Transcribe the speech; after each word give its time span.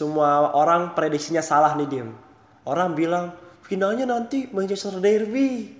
semua 0.00 0.56
orang 0.56 0.96
prediksinya 0.96 1.44
salah 1.44 1.76
nih 1.76 1.84
Dim. 1.84 2.08
Orang 2.64 2.96
bilang 2.96 3.36
finalnya 3.60 4.08
nanti 4.08 4.48
Manchester 4.48 4.96
Derby. 4.96 5.76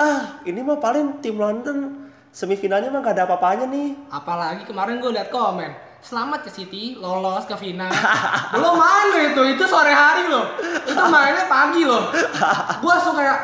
Ah, 0.00 0.40
ini 0.48 0.64
mah 0.64 0.80
paling 0.80 1.20
tim 1.20 1.36
London 1.36 2.08
semifinalnya 2.32 2.88
mah 2.88 3.04
gak 3.04 3.20
ada 3.20 3.28
apa-apanya 3.28 3.68
nih. 3.68 3.92
Apalagi 4.08 4.64
kemarin 4.64 5.04
gue 5.04 5.12
liat 5.12 5.28
komen. 5.28 5.68
Selamat 6.00 6.48
ya 6.48 6.52
City 6.54 6.96
lolos 6.96 7.44
ke 7.44 7.52
final. 7.60 7.92
Belum 8.56 8.80
main 8.80 9.36
itu, 9.36 9.42
itu 9.52 9.64
sore 9.68 9.92
hari 9.92 10.32
loh. 10.32 10.48
Itu 10.88 11.04
mainnya 11.12 11.44
pagi 11.44 11.84
loh. 11.84 12.08
Gue 12.80 12.88
langsung 12.88 13.20
kayak 13.20 13.38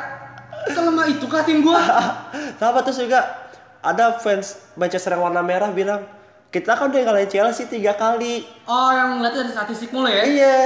selama 0.72 1.04
itu 1.04 1.28
kah 1.28 1.44
tim 1.44 1.60
gue? 1.60 1.80
Sama 2.62 2.80
terus 2.80 2.96
juga 2.96 3.44
ada 3.84 4.16
fans 4.16 4.72
Manchester 4.72 5.20
yang 5.20 5.28
warna 5.28 5.44
merah 5.44 5.68
bilang 5.68 6.13
kita 6.54 6.78
kan 6.78 6.86
udah 6.86 7.02
ngalahin 7.02 7.26
Chelsea 7.26 7.66
tiga 7.66 7.98
kali. 7.98 8.46
Oh 8.70 8.94
yang 8.94 9.18
ngeliatnya 9.18 9.42
dari 9.42 9.50
statistik 9.50 9.90
mulu 9.90 10.06
ya? 10.06 10.22
Iya. 10.22 10.58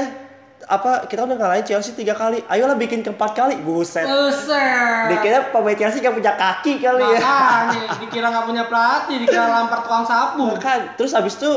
Apa 0.68 1.08
kita 1.08 1.24
udah 1.24 1.32
ngalahin 1.40 1.64
Chelsea 1.64 1.96
tiga 1.96 2.12
kali? 2.12 2.44
Ayolah 2.44 2.76
bikin 2.76 3.00
keempat 3.00 3.32
kali. 3.32 3.56
Buset. 3.64 4.04
Buset. 4.04 5.16
Dikira 5.16 5.48
pemain 5.48 5.72
Chelsea 5.72 6.04
gak 6.04 6.12
punya 6.12 6.36
kaki 6.36 6.84
kali 6.84 7.00
ya. 7.00 7.20
Makanya 7.24 7.82
dikira 8.04 8.26
nggak 8.28 8.44
punya 8.44 8.64
pelatih, 8.68 9.16
dikira 9.24 9.48
lampar 9.48 9.80
tukang 9.80 10.04
sapu. 10.04 10.44
Bukan. 10.52 10.80
Terus 11.00 11.16
habis 11.16 11.40
itu 11.40 11.52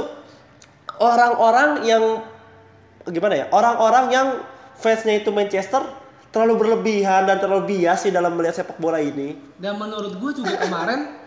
orang-orang 0.95 1.83
yang 1.83 2.23
gimana 3.11 3.35
ya? 3.35 3.45
Orang-orang 3.51 4.05
yang 4.15 4.27
fansnya 4.79 5.19
itu 5.19 5.35
Manchester 5.35 5.83
terlalu 6.31 6.63
berlebihan 6.63 7.27
dan 7.27 7.43
terlalu 7.43 7.75
bias 7.75 8.07
sih 8.07 8.15
dalam 8.15 8.31
melihat 8.39 8.63
sepak 8.63 8.79
bola 8.79 9.03
ini. 9.03 9.35
Dan 9.59 9.75
menurut 9.75 10.15
gue 10.15 10.31
juga 10.39 10.55
kemarin 10.55 11.20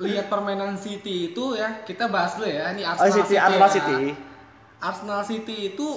lihat 0.00 0.26
permainan 0.26 0.74
City 0.74 1.30
itu 1.30 1.54
ya 1.54 1.84
kita 1.84 2.08
bahas 2.08 2.34
dulu 2.34 2.48
ya 2.48 2.72
ini 2.72 2.82
Arsenal 2.82 3.04
Oh, 3.06 3.16
City, 3.20 3.28
City, 3.28 3.36
Arsenal 3.38 3.60
ya. 3.60 3.74
City. 3.76 3.98
Arsenal 4.80 5.20
City 5.22 5.56
itu 5.70 5.88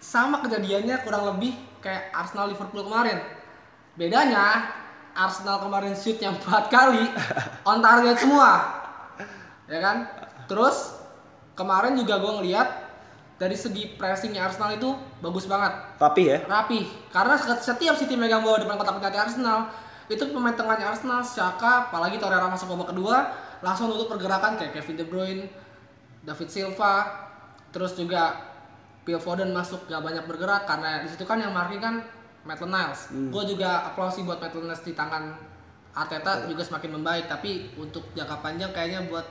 sama 0.00 0.40
kejadiannya 0.40 0.96
kurang 1.04 1.28
lebih 1.30 1.52
kayak 1.78 2.08
Arsenal 2.10 2.48
Liverpool 2.48 2.82
kemarin. 2.82 3.20
Bedanya 3.94 4.72
Arsenal 5.12 5.60
kemarin 5.60 5.92
shoot 5.92 6.16
yang 6.18 6.34
empat 6.40 6.66
kali 6.68 7.04
on 7.62 7.78
target 7.78 8.16
semua, 8.16 8.50
ya 9.68 9.78
kan? 9.78 9.96
Terus 10.48 10.96
kemarin 11.52 11.94
juga 11.94 12.18
gue 12.18 12.32
ngeliat 12.40 12.68
dari 13.34 13.54
segi 13.54 13.94
pressingnya 13.94 14.46
Arsenal 14.46 14.72
itu 14.72 14.94
bagus 15.18 15.44
banget 15.44 15.74
Tapi 15.98 16.22
ya, 16.26 16.38
rapi 16.46 16.86
karena 17.10 17.34
setiap 17.58 17.94
City 17.94 18.14
megang 18.14 18.40
bola 18.40 18.62
depan 18.62 18.78
kotak 18.78 18.96
penalti 18.96 19.18
Arsenal 19.18 19.68
itu 20.08 20.20
pemain 20.28 20.52
tengahnya 20.52 20.92
Arsenal 20.92 21.24
Xhaka 21.24 21.88
apalagi 21.88 22.20
Torreira 22.20 22.48
masuk 22.48 22.76
babak 22.76 22.92
kedua 22.92 23.32
langsung 23.64 23.88
nutup 23.88 24.12
pergerakan 24.12 24.60
kayak 24.60 24.76
Kevin 24.76 24.96
De 25.00 25.04
Bruyne 25.08 25.42
David 26.24 26.48
Silva 26.52 27.08
terus 27.72 27.96
juga 27.96 28.52
Phil 29.04 29.20
Foden 29.20 29.52
masuk 29.52 29.88
gak 29.88 30.00
banyak 30.00 30.24
bergerak 30.24 30.64
karena 30.64 31.04
di 31.04 31.08
situ 31.08 31.24
kan 31.28 31.40
yang 31.40 31.52
marking 31.52 31.80
kan 31.80 32.04
Maitland 32.44 32.72
Niles 32.72 33.00
gue 33.12 33.42
juga 33.56 33.88
aplausi 33.88 34.24
buat 34.24 34.40
Maitland 34.40 34.68
Niles 34.68 34.84
di 34.84 34.92
tangan 34.92 35.32
Arteta 35.94 36.44
juga 36.50 36.60
semakin 36.64 37.00
membaik 37.00 37.24
tapi 37.28 37.72
untuk 37.80 38.12
jangka 38.12 38.44
panjang 38.44 38.72
kayaknya 38.76 39.08
buat 39.08 39.24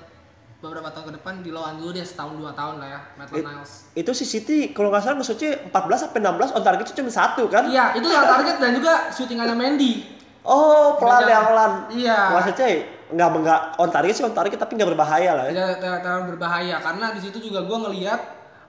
beberapa 0.63 0.87
tahun 0.95 1.11
ke 1.11 1.13
depan 1.19 1.33
di 1.43 1.51
lawan 1.51 1.75
dulu 1.75 1.91
dia 1.91 2.07
setahun 2.07 2.39
dua 2.39 2.55
tahun 2.55 2.79
lah 2.79 2.87
ya 2.87 2.99
Maitland 3.19 3.45
Niles 3.45 3.71
itu 3.93 4.11
si 4.15 4.25
City 4.25 4.71
kalau 4.71 4.89
nggak 4.89 5.03
salah 5.05 5.19
nge 5.21 5.69
14 5.69 5.69
sampai 5.75 6.19
16 6.23 6.55
on 6.55 6.63
target 6.63 6.85
cuma 6.95 7.11
satu 7.11 7.43
kan? 7.51 7.67
Iya, 7.67 7.99
itu 7.99 8.07
yang 8.07 8.25
target 8.25 8.55
dan 8.57 8.71
juga 8.73 8.93
syutingannya 9.11 9.55
Mendy. 9.59 10.22
Oh, 10.43 10.99
pelan 10.99 11.23
ya 11.23 11.39
pelan. 11.47 11.71
Iya. 11.91 12.19
Maksudnya 12.35 12.67
nggak 13.13 13.29
nggak 13.45 13.61
on 13.79 13.89
target 13.93 14.13
sih 14.17 14.23
on 14.27 14.35
target 14.35 14.59
tapi 14.59 14.75
nggak 14.75 14.89
berbahaya 14.91 15.31
lah 15.39 15.43
ya. 15.47 15.51
Tidak 15.55 15.71
tidak 15.79 15.99
terlalu 16.03 16.23
berbahaya 16.35 16.75
karena 16.83 17.05
di 17.15 17.21
situ 17.23 17.37
juga 17.39 17.63
gue 17.63 17.77
ngelihat 17.87 18.19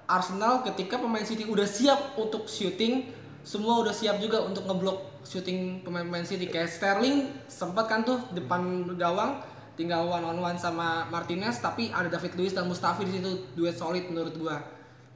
Arsenal 0.05 0.61
ketika 0.63 1.01
pemain 1.01 1.25
City 1.25 1.49
udah 1.49 1.65
siap 1.65 2.15
untuk 2.21 2.45
syuting, 2.45 3.09
semua 3.41 3.81
udah 3.81 3.91
siap 3.91 4.21
juga 4.21 4.45
untuk 4.45 4.69
ngeblok 4.69 5.25
syuting 5.25 5.81
pemain-pemain 5.81 6.29
City 6.29 6.47
kayak 6.53 6.69
Sterling 6.69 7.33
sempat 7.49 7.89
kan 7.89 8.05
tuh 8.05 8.21
depan 8.37 8.85
gawang 9.01 9.41
tinggal 9.75 10.07
one 10.07 10.23
on 10.23 10.39
one 10.39 10.59
sama 10.61 11.09
Martinez 11.09 11.59
tapi 11.59 11.89
ada 11.91 12.07
David 12.07 12.37
Luiz 12.39 12.53
dan 12.55 12.69
Mustafi 12.69 13.09
di 13.09 13.19
situ 13.19 13.51
duet 13.57 13.75
solid 13.75 14.07
menurut 14.13 14.37
gua. 14.39 14.61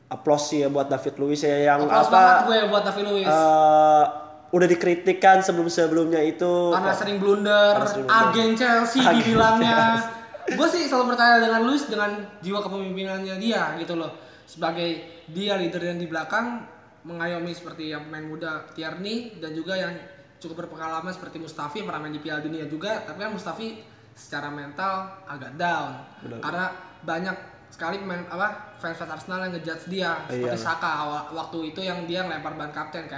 Applause 0.09 0.45
sih 0.49 0.59
ya 0.65 0.73
buat 0.73 0.89
David 0.89 1.21
Luiz 1.21 1.45
ya 1.45 1.69
yang 1.69 1.85
banget 1.85 2.09
apa 2.09 2.49
gue 2.49 2.59
buat 2.73 2.83
David 2.89 3.05
Luiz. 3.13 3.29
eh, 3.29 4.05
udah 4.49 4.65
dikritikan 4.65 5.45
sebelum-sebelumnya 5.45 6.25
itu 6.25 6.73
karena 6.73 6.93
sering 6.93 7.21
blunder, 7.21 7.77
blunder. 7.77 8.09
agen 8.09 8.51
Chelsea 8.57 9.01
Agen 9.01 9.21
dibilangnya. 9.21 10.01
Gue 10.49 10.65
sih 10.65 10.89
selalu 10.89 11.13
percaya 11.13 11.37
dengan 11.37 11.61
Luis 11.63 11.85
dengan 11.85 12.09
jiwa 12.41 12.65
kepemimpinannya 12.65 13.37
dia 13.37 13.77
gitu 13.77 13.93
loh. 13.95 14.09
Sebagai 14.49 15.05
dia 15.29 15.61
leader 15.61 15.85
yang 15.85 16.01
di 16.01 16.09
belakang 16.09 16.65
mengayomi 17.05 17.53
seperti 17.53 17.93
yang 17.93 18.09
pemain 18.09 18.25
muda 18.25 18.65
Tierney 18.73 19.37
dan 19.37 19.53
juga 19.53 19.77
yang 19.77 19.93
cukup 20.41 20.65
berpengalaman 20.65 21.13
seperti 21.13 21.37
Mustafi 21.37 21.85
yang 21.85 21.93
pernah 21.93 22.09
main 22.09 22.17
di 22.17 22.23
Piala 22.25 22.41
Dunia 22.41 22.65
juga. 22.65 23.05
Tapi 23.05 23.21
kan 23.21 23.29
Mustafi 23.29 23.85
secara 24.17 24.49
mental 24.49 25.21
agak 25.29 25.55
down 25.55 25.95
Benar. 26.25 26.41
karena 26.41 26.67
banyak 26.99 27.37
sekali 27.69 28.01
pemain 28.01 28.25
apa 28.27 28.75
fans 28.81 28.97
fans 28.97 29.13
Arsenal 29.13 29.45
yang 29.45 29.53
ngejudge 29.55 29.87
dia 29.87 30.25
seperti 30.25 30.49
Iya. 30.49 30.59
Saka 30.59 30.91
awal- 30.99 31.29
waktu 31.31 31.59
itu 31.71 31.81
yang 31.81 32.09
dia 32.09 32.25
ngelempar 32.25 32.57
ban 32.57 32.73
kapten 32.73 33.05
ke 33.05 33.15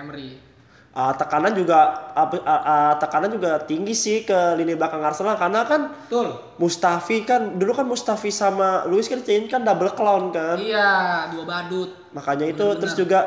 Ah, 0.91 1.15
tekanan 1.15 1.55
juga 1.55 2.11
ah, 2.19 2.27
ah, 2.51 2.93
tekanan 2.99 3.31
juga 3.31 3.63
tinggi 3.63 3.95
sih 3.95 4.27
ke 4.27 4.59
lini 4.59 4.75
belakang 4.75 4.99
Arsenal 4.99 5.39
karena 5.39 5.63
kan 5.63 5.95
Betul. 6.11 6.35
Mustafi 6.59 7.23
kan 7.23 7.63
dulu 7.63 7.71
kan 7.79 7.87
Mustafi 7.87 8.35
sama 8.35 8.83
Luis 8.91 9.07
kan 9.07 9.23
kan 9.23 9.63
double 9.63 9.95
clown 9.95 10.35
kan. 10.35 10.59
Iya, 10.59 11.31
dua 11.31 11.47
badut. 11.47 11.95
Makanya 12.11 12.51
itu 12.51 12.59
Bener-bener. 12.59 12.81
terus 12.83 12.95
juga 12.99 13.21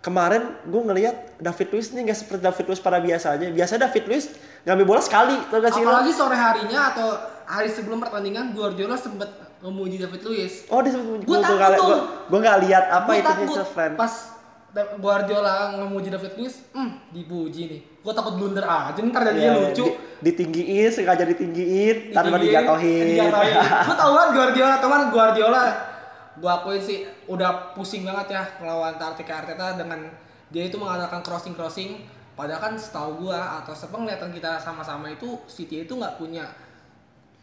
kemarin 0.00 0.54
gue 0.64 0.82
ngelihat 0.86 1.42
David 1.42 1.68
Luiz 1.74 1.90
ini 1.90 2.06
nggak 2.06 2.18
seperti 2.22 2.42
David 2.46 2.64
Luiz 2.70 2.78
pada 2.78 3.02
biasanya. 3.02 3.46
Biasanya 3.50 3.90
David 3.90 4.04
Luiz 4.06 4.24
ngambil 4.62 4.86
bola 4.86 5.02
sekali, 5.02 5.36
tau 5.50 5.58
gak 5.58 5.72
sih? 5.74 5.82
Apalagi 5.82 6.12
sore 6.14 6.36
harinya 6.38 6.80
atau 6.94 7.08
hari 7.42 7.68
sebelum 7.68 7.98
pertandingan 7.98 8.54
Guardiola 8.54 8.94
sempat 8.94 9.34
memuji 9.60 9.98
David 9.98 10.22
Luiz. 10.24 10.64
Oh, 10.70 10.80
dia 10.80 10.94
Gua 10.94 11.42
gue 11.42 11.58
takut 11.58 12.00
gue 12.30 12.38
nggak 12.38 12.58
lihat 12.70 12.84
apa 12.86 13.10
itu 13.18 13.26
takut 13.26 13.66
friend. 13.74 13.94
pas 13.98 14.12
Guardiola 14.72 15.54
memuji 15.76 16.08
David 16.08 16.32
Luiz, 16.36 16.62
hmm, 16.70 17.10
dipuji 17.10 17.62
nih. 17.66 17.80
Gue 18.00 18.12
takut 18.12 18.34
blunder 18.34 18.62
aja, 18.62 18.94
ntar 18.96 19.26
jadinya 19.26 19.50
Iya, 19.50 19.62
lucu. 19.66 19.84
di- 19.84 19.96
ditinggiin, 20.22 20.88
sengaja 20.88 21.24
ditinggiin, 21.24 22.10
tanpa 22.10 22.38
dijatuhin. 22.38 23.18
Gue 23.18 23.94
tau 23.98 24.10
banget 24.12 24.30
Guardiola, 24.32 24.74
teman 24.78 25.00
Guardiola. 25.10 25.64
Gue 26.36 26.46
akuin 26.48 26.78
sih 26.78 26.98
udah 27.26 27.74
pusing 27.74 28.02
banget 28.02 28.32
ya 28.32 28.42
melawan 28.58 28.94
Arteta 28.94 29.34
Arteta 29.36 29.74
dengan 29.74 30.06
dia 30.48 30.64
itu 30.64 30.76
mengandalkan 30.76 31.20
crossing 31.20 31.52
crossing. 31.52 32.06
Padahal 32.32 32.62
kan 32.62 32.74
setahu 32.74 33.20
gua 33.20 33.60
atau 33.60 33.74
sepenglihatan 33.74 34.32
kita 34.32 34.56
sama-sama 34.56 35.10
itu 35.10 35.36
City 35.44 35.84
itu 35.84 35.92
nggak 35.92 36.16
punya 36.16 36.48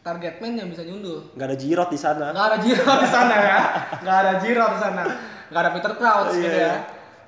target 0.01 0.39
man 0.39 0.55
yang 0.55 0.67
bisa 0.67 0.81
nyundul. 0.81 1.21
Nggak 1.35 1.47
ada 1.49 1.57
Giroud 1.59 1.89
di 1.91 1.99
sana. 1.99 2.25
Nggak 2.31 2.47
ada 2.47 2.57
Giroud 2.57 2.97
di 2.97 3.09
sana 3.11 3.35
ya. 3.37 3.59
Nggak 4.01 4.17
ada 4.17 4.31
Giroud 4.39 4.71
di 4.71 4.79
sana. 4.79 5.03
Nggak 5.47 5.61
ada 5.61 5.71
Peter 5.71 5.93
Crouch 5.93 6.29
gitu 6.33 6.49
Iya. 6.49 6.65
ya. 6.65 6.73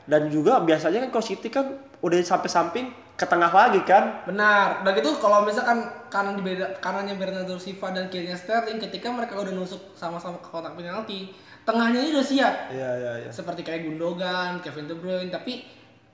Dan 0.09 0.34
juga 0.34 0.58
biasanya 0.66 1.06
kan 1.06 1.09
kalau 1.14 1.25
City 1.25 1.53
kan 1.53 1.78
udah 2.02 2.18
sampai 2.25 2.50
samping 2.50 2.86
ke 3.14 3.25
tengah 3.30 3.52
lagi 3.53 3.84
kan. 3.86 4.25
Benar. 4.25 4.81
Udah 4.81 4.94
gitu 4.97 5.14
kalau 5.22 5.46
misalkan 5.46 5.86
kanan 6.09 6.40
di 6.40 6.44
beda 6.44 6.81
kanannya 6.81 7.14
Bernardo 7.20 7.62
Silva 7.62 7.94
dan 7.94 8.09
kirinya 8.09 8.34
Sterling 8.34 8.81
ketika 8.81 9.14
mereka 9.14 9.38
udah 9.38 9.53
nusuk 9.53 9.94
sama-sama 9.94 10.42
ke 10.42 10.50
kotak 10.50 10.74
penalti, 10.74 11.30
tengahnya 11.68 12.02
ini 12.02 12.09
udah 12.18 12.25
siap. 12.25 12.53
Iya 12.74 12.90
iya 12.97 13.12
iya. 13.28 13.30
Seperti 13.30 13.62
kayak 13.62 13.86
Gundogan, 13.86 14.64
Kevin 14.66 14.90
De 14.90 14.96
Bruyne, 14.97 15.30
tapi 15.30 15.62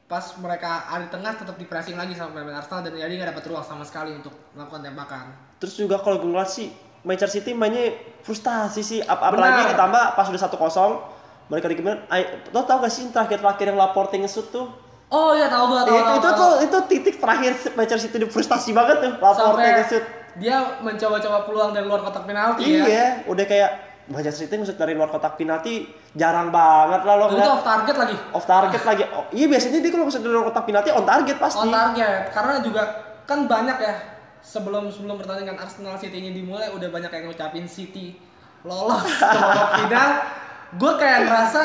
pas 0.06 0.22
mereka 0.38 0.86
ada 0.92 1.06
di 1.06 1.10
tengah 1.10 1.34
tetap 1.34 1.56
di 1.58 1.66
pressing 1.66 1.98
lagi 1.98 2.14
sama 2.14 2.38
pemain 2.38 2.62
Arsenal 2.62 2.86
dan 2.86 2.94
jadi 2.94 3.10
nggak 3.10 3.30
dapat 3.34 3.44
ruang 3.50 3.66
sama 3.66 3.82
sekali 3.82 4.14
untuk 4.14 4.34
melakukan 4.54 4.86
tembakan. 4.86 5.26
Terus 5.58 5.74
juga 5.82 5.98
kalau 6.04 6.22
gue 6.22 6.30
ngeliat 6.30 6.50
sih 6.50 6.70
Manchester 7.06 7.42
City 7.42 7.54
mainnya 7.54 7.94
frustasi 8.22 8.82
sih. 8.82 9.00
Ap 9.06 9.22
apalagi 9.22 9.74
ditambah 9.74 10.04
pas 10.18 10.26
udah 10.30 10.42
1-0 10.42 11.25
mereka 11.46 11.66
di 11.70 11.76
gimana? 11.78 12.02
Lo 12.50 12.66
tau 12.66 12.82
gak 12.82 12.90
sih 12.90 13.06
terakhir-terakhir 13.10 13.70
yang 13.70 13.78
Laporte 13.78 14.18
nge-shoot 14.18 14.50
tuh? 14.50 14.68
Oh 15.06 15.38
iya 15.38 15.46
tahu 15.46 15.70
gua 15.70 15.86
tahu. 15.86 15.94
itu 15.94 16.12
itu 16.18 16.30
tuh 16.34 16.52
itu 16.66 16.78
titik 16.90 17.16
terakhir 17.22 17.54
Manchester 17.78 18.02
City 18.10 18.18
di 18.26 18.28
frustasi 18.28 18.74
banget 18.74 19.06
tuh 19.06 19.12
Laporte 19.22 19.62
sampai 19.62 19.70
nge-shoot. 19.82 20.06
dia 20.36 20.58
mencoba-coba 20.84 21.48
peluang 21.48 21.72
dari 21.72 21.86
luar 21.88 22.02
kotak 22.04 22.28
penalti 22.28 22.68
ya. 22.68 22.84
Iya, 22.84 23.08
udah 23.30 23.46
kayak 23.46 23.72
Manchester 24.10 24.50
City 24.50 24.54
nge-shoot 24.58 24.76
dari 24.76 24.98
luar 24.98 25.14
kotak 25.14 25.38
penalti 25.38 25.86
jarang 26.18 26.50
banget 26.50 27.02
lah 27.06 27.16
lo 27.22 27.26
itu 27.30 27.42
off 27.42 27.62
target 27.62 27.96
lagi. 27.96 28.16
off 28.34 28.46
target 28.50 28.82
lagi. 28.82 29.04
Oh, 29.16 29.26
iya 29.30 29.46
biasanya 29.46 29.80
dia 29.80 29.92
kalau 29.94 30.06
nge-shoot 30.10 30.24
dari 30.26 30.34
luar 30.34 30.46
kotak 30.50 30.66
penalti 30.66 30.90
on 30.90 31.06
target 31.06 31.38
pasti. 31.38 31.62
on 31.62 31.70
target 31.70 32.22
karena 32.34 32.54
juga 32.66 32.82
kan 33.30 33.40
banyak 33.46 33.78
ya 33.78 33.94
sebelum 34.42 34.90
sebelum 34.90 35.18
pertandingan 35.22 35.58
Arsenal 35.58 35.98
City 35.98 36.18
ini 36.22 36.30
dimulai 36.34 36.70
udah 36.74 36.90
banyak 36.90 37.10
yang 37.10 37.24
ngucapin 37.30 37.66
City 37.66 38.18
lolos 38.66 39.06
ke 39.06 39.38
babak 39.38 39.70
final 39.86 40.10
gue 40.76 40.92
kayak 40.96 41.20
ngerasa 41.24 41.62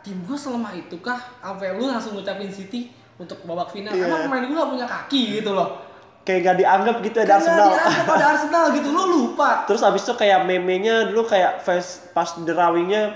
tim 0.00 0.20
gue 0.20 0.36
selemah 0.36 0.72
itu 0.72 0.96
kah 0.98 1.16
sampai 1.38 1.72
lu 1.72 1.86
langsung 1.86 2.12
ngucapin 2.12 2.48
City 2.48 2.88
untuk 3.14 3.40
babak 3.42 3.68
final 3.68 3.90
Iya. 3.90 4.04
emang 4.04 4.20
pemain 4.26 4.42
gue 4.42 4.54
gak 4.54 4.70
punya 4.70 4.86
kaki 4.86 5.22
gitu 5.38 5.52
loh 5.52 5.80
Kayak 6.22 6.40
gak 6.42 6.56
dianggap 6.56 6.96
gitu 7.00 7.16
ada 7.18 7.26
Karena 7.30 7.36
Arsenal. 7.38 7.68
dianggap 7.70 8.06
ada 8.10 8.26
Arsenal 8.30 8.64
gitu 8.72 8.88
lu 8.88 9.02
lupa 9.06 9.50
Terus 9.64 9.80
abis 9.80 10.02
itu 10.02 10.14
kayak 10.14 10.40
meme-nya 10.42 11.06
dulu 11.06 11.24
kayak 11.24 11.60
fans 11.60 11.86
pas 12.10 12.32
drawingnya 12.38 13.12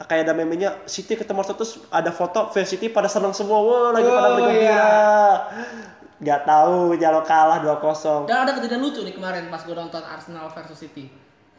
kayak 0.00 0.22
ada 0.22 0.34
memenya 0.34 0.74
City 0.84 1.14
ketemu 1.14 1.38
Arsenal 1.38 1.54
terus 1.56 1.74
ada 1.88 2.10
foto 2.10 2.50
fans 2.50 2.66
City 2.66 2.88
pada 2.88 3.06
senang 3.06 3.30
semua 3.30 3.58
wah 3.58 3.88
lagi 3.90 4.06
pada 4.06 4.22
Oh, 4.24 4.34
bergembira 4.36 4.74
iya. 4.74 4.90
nggak 6.16 6.40
tahu 6.42 6.76
kalau 6.96 7.22
kalah 7.22 7.58
2-0 7.60 8.24
Dan 8.24 8.38
ada 8.40 8.52
kejadian 8.52 8.80
lucu 8.80 9.02
nih 9.02 9.12
kemarin 9.12 9.46
pas 9.46 9.60
gue 9.60 9.70
nonton 9.70 10.00
Arsenal 10.00 10.46
versus 10.48 10.78
City. 10.78 11.10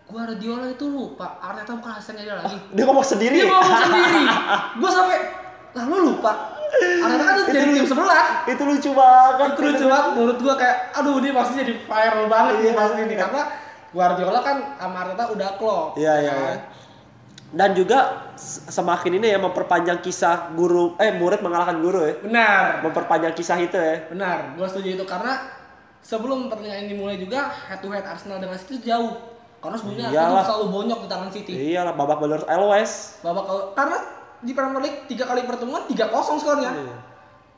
Guardiola 0.06 0.70
itu 0.70 0.86
lupa 0.86 1.38
Arteta 1.40 1.74
bukan 1.74 1.92
asistennya 1.92 2.24
dia 2.24 2.36
lagi. 2.38 2.58
dia 2.72 2.84
ngomong 2.84 3.02
sendiri 3.04 3.36
Dia 3.36 3.50
ngomong 3.50 3.80
sendiri. 3.80 4.24
Gue 4.80 4.90
sampai 4.90 5.18
lah 5.74 5.86
lu 5.86 5.98
lupa. 6.06 6.32
Arteta 6.76 7.24
kan 7.24 7.34
Itu 7.36 7.52
jadi 7.52 7.70
tim 7.74 7.86
sebelah. 7.86 8.26
itu 8.46 8.64
lucu 8.64 8.90
banget 8.92 9.50
Itu 9.50 9.62
lucu 9.64 9.86
banget 9.86 10.08
menurut 10.14 10.38
gue 10.40 10.54
kayak 10.56 10.78
aduh 10.94 11.16
ini 11.18 11.30
pasti 11.32 11.54
jadi 11.58 11.74
viral 11.80 12.26
banget 12.28 12.54
nih 12.56 12.64
Iya. 12.64 12.74
pasti 12.76 13.00
ini 13.02 13.16
karena 13.16 13.42
Guardiola 13.90 14.40
kan 14.40 14.58
sama 14.76 14.98
Arteta 15.02 15.24
udah 15.32 15.50
klop. 15.56 15.88
Iya 15.96 16.14
iya 16.20 16.34
kan? 16.34 16.44
iya. 16.46 16.56
Dan 17.48 17.70
juga 17.72 18.00
semakin 18.68 19.12
ini 19.16 19.28
ya 19.28 19.40
memperpanjang 19.40 20.00
kisah 20.00 20.52
guru 20.52 20.94
eh 20.98 21.16
murid 21.16 21.40
mengalahkan 21.40 21.80
guru 21.80 22.04
ya. 22.04 22.14
Benar. 22.20 22.64
Memperpanjang 22.84 23.32
kisah 23.32 23.56
itu 23.58 23.74
ya. 23.74 24.06
Benar, 24.08 24.54
gue 24.54 24.68
setuju 24.68 24.90
itu 24.94 25.06
karena 25.06 25.48
sebelum 26.00 26.46
pertandingan 26.46 26.84
ini 26.84 26.90
dimulai 26.92 27.16
juga 27.16 27.48
head 27.66 27.80
to 27.80 27.88
head 27.88 28.04
Arsenal 28.04 28.38
dengan 28.38 28.60
City 28.60 28.84
jauh. 28.84 29.16
Karena 29.66 29.78
sebelumnya 29.82 30.06
Arsenal 30.14 30.46
selalu 30.46 30.66
bonyok 30.70 31.00
di 31.02 31.08
tangan 31.10 31.30
City. 31.34 31.54
Iyalah 31.74 31.94
babak 31.98 32.18
belur 32.22 32.42
always. 32.46 33.18
Babak 33.26 33.44
kalau- 33.50 33.68
karena 33.74 33.98
di 34.46 34.54
Premier 34.54 34.82
League 34.86 35.00
tiga 35.10 35.26
kali 35.26 35.42
pertemuan 35.42 35.90
3-0 35.90 36.38
skornya. 36.38 36.70
Iya. 36.70 36.96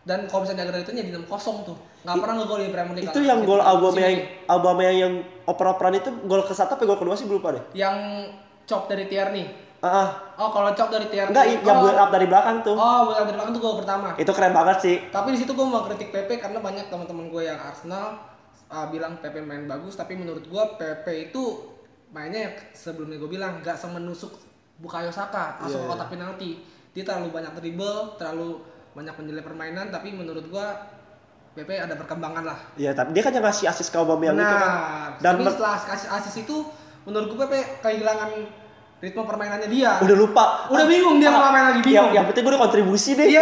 Dan 0.08 0.20
kalau 0.32 0.48
misalnya 0.48 0.72
agak 0.72 0.88
itu 0.88 0.96
jadi 0.96 1.12
6-0 1.12 1.68
tuh. 1.68 1.76
Nggak 2.08 2.16
pernah 2.24 2.36
ngegol 2.40 2.60
di 2.64 2.72
Premier 2.72 2.96
League. 2.96 3.12
Itu 3.12 3.20
yang 3.20 3.44
gol 3.44 3.60
Aubameyang. 3.60 4.48
Aubameyang 4.48 4.96
yang 4.96 5.14
oper-operan 5.44 6.00
itu 6.00 6.10
gol 6.24 6.48
ke 6.48 6.56
satu 6.56 6.80
apa 6.80 6.88
gol 6.88 6.96
kedua 6.96 7.20
sih 7.20 7.28
gue 7.28 7.36
lupa 7.36 7.52
deh. 7.52 7.64
Yang 7.76 8.32
chop 8.64 8.88
dari 8.88 9.12
Tierney. 9.12 9.68
Ah. 9.84 10.32
Oh, 10.40 10.48
kalau 10.56 10.72
chop 10.80 10.88
dari 10.88 11.12
Tierney. 11.12 11.36
enggak 11.36 11.46
yang 11.60 11.76
oh, 11.76 11.84
build 11.84 12.00
up 12.00 12.10
dari 12.16 12.26
belakang 12.32 12.64
tuh. 12.64 12.76
Oh, 12.80 13.12
build 13.12 13.20
up 13.20 13.26
dari 13.28 13.36
belakang 13.36 13.54
tuh 13.60 13.62
gol 13.68 13.76
pertama. 13.84 14.08
Itu 14.16 14.32
keren 14.32 14.56
banget 14.56 14.78
sih. 14.80 14.96
Tapi 15.12 15.36
di 15.36 15.44
situ 15.44 15.52
gue 15.52 15.68
mau 15.68 15.84
kritik 15.84 16.16
PP 16.16 16.40
karena 16.40 16.64
banyak 16.64 16.88
teman-teman 16.88 17.28
gue 17.28 17.44
yang 17.44 17.60
Arsenal 17.60 18.16
uh, 18.72 18.88
bilang 18.88 19.20
PP 19.20 19.44
main 19.44 19.68
bagus, 19.68 20.00
tapi 20.00 20.16
menurut 20.16 20.48
gue 20.48 20.64
PP 20.80 21.32
itu 21.32 21.76
mainnya 22.18 22.50
sebelumnya 22.74 23.22
gue 23.22 23.30
bilang 23.30 23.62
nggak 23.62 23.78
semenusuk 23.78 24.34
Bukayo 24.78 25.14
Saka 25.14 25.62
langsung 25.62 25.86
Iya, 25.86 25.90
ke 25.90 25.94
kotak 25.94 26.10
penalti. 26.10 26.52
Dia 26.94 27.04
terlalu 27.06 27.30
banyak 27.30 27.54
dribble, 27.54 28.18
terlalu 28.18 28.62
banyak 28.94 29.14
menjelek 29.14 29.46
permainan, 29.46 29.94
tapi 29.94 30.10
menurut 30.10 30.46
gue 30.50 30.66
PP 31.54 31.70
ada 31.78 31.94
perkembangan 31.94 32.44
lah. 32.46 32.60
Iya, 32.78 32.94
tapi 32.94 33.14
dia 33.14 33.22
kan 33.26 33.34
yang 33.34 33.46
ngasih 33.46 33.66
asis 33.70 33.90
ke 33.90 33.98
Aubameyang 33.98 34.38
itu 34.38 34.46
kan. 34.46 34.62
Nah, 34.62 35.10
Dan 35.22 35.34
tapi 35.38 35.50
setelah 35.50 35.78
kasih 35.82 36.10
asis 36.14 36.36
itu 36.46 36.58
menurut 37.06 37.30
gue 37.34 37.38
PP 37.40 37.54
kehilangan 37.82 38.30
ritme 38.98 39.22
permainannya 39.26 39.70
dia. 39.70 40.02
udah 40.02 40.18
lupa. 40.18 40.46
Udah 40.70 40.86
bingung 40.90 41.18
dia 41.22 41.30
mau 41.30 41.42
ngapain 41.50 41.66
lagi, 41.74 41.82
bingung. 41.86 41.94
Yang, 41.94 42.08
yang 42.14 42.26
penting 42.30 42.42
gue 42.46 42.52
udah 42.54 42.62
kontribusi 42.62 43.10
deh. 43.14 43.26
Iya, 43.30 43.42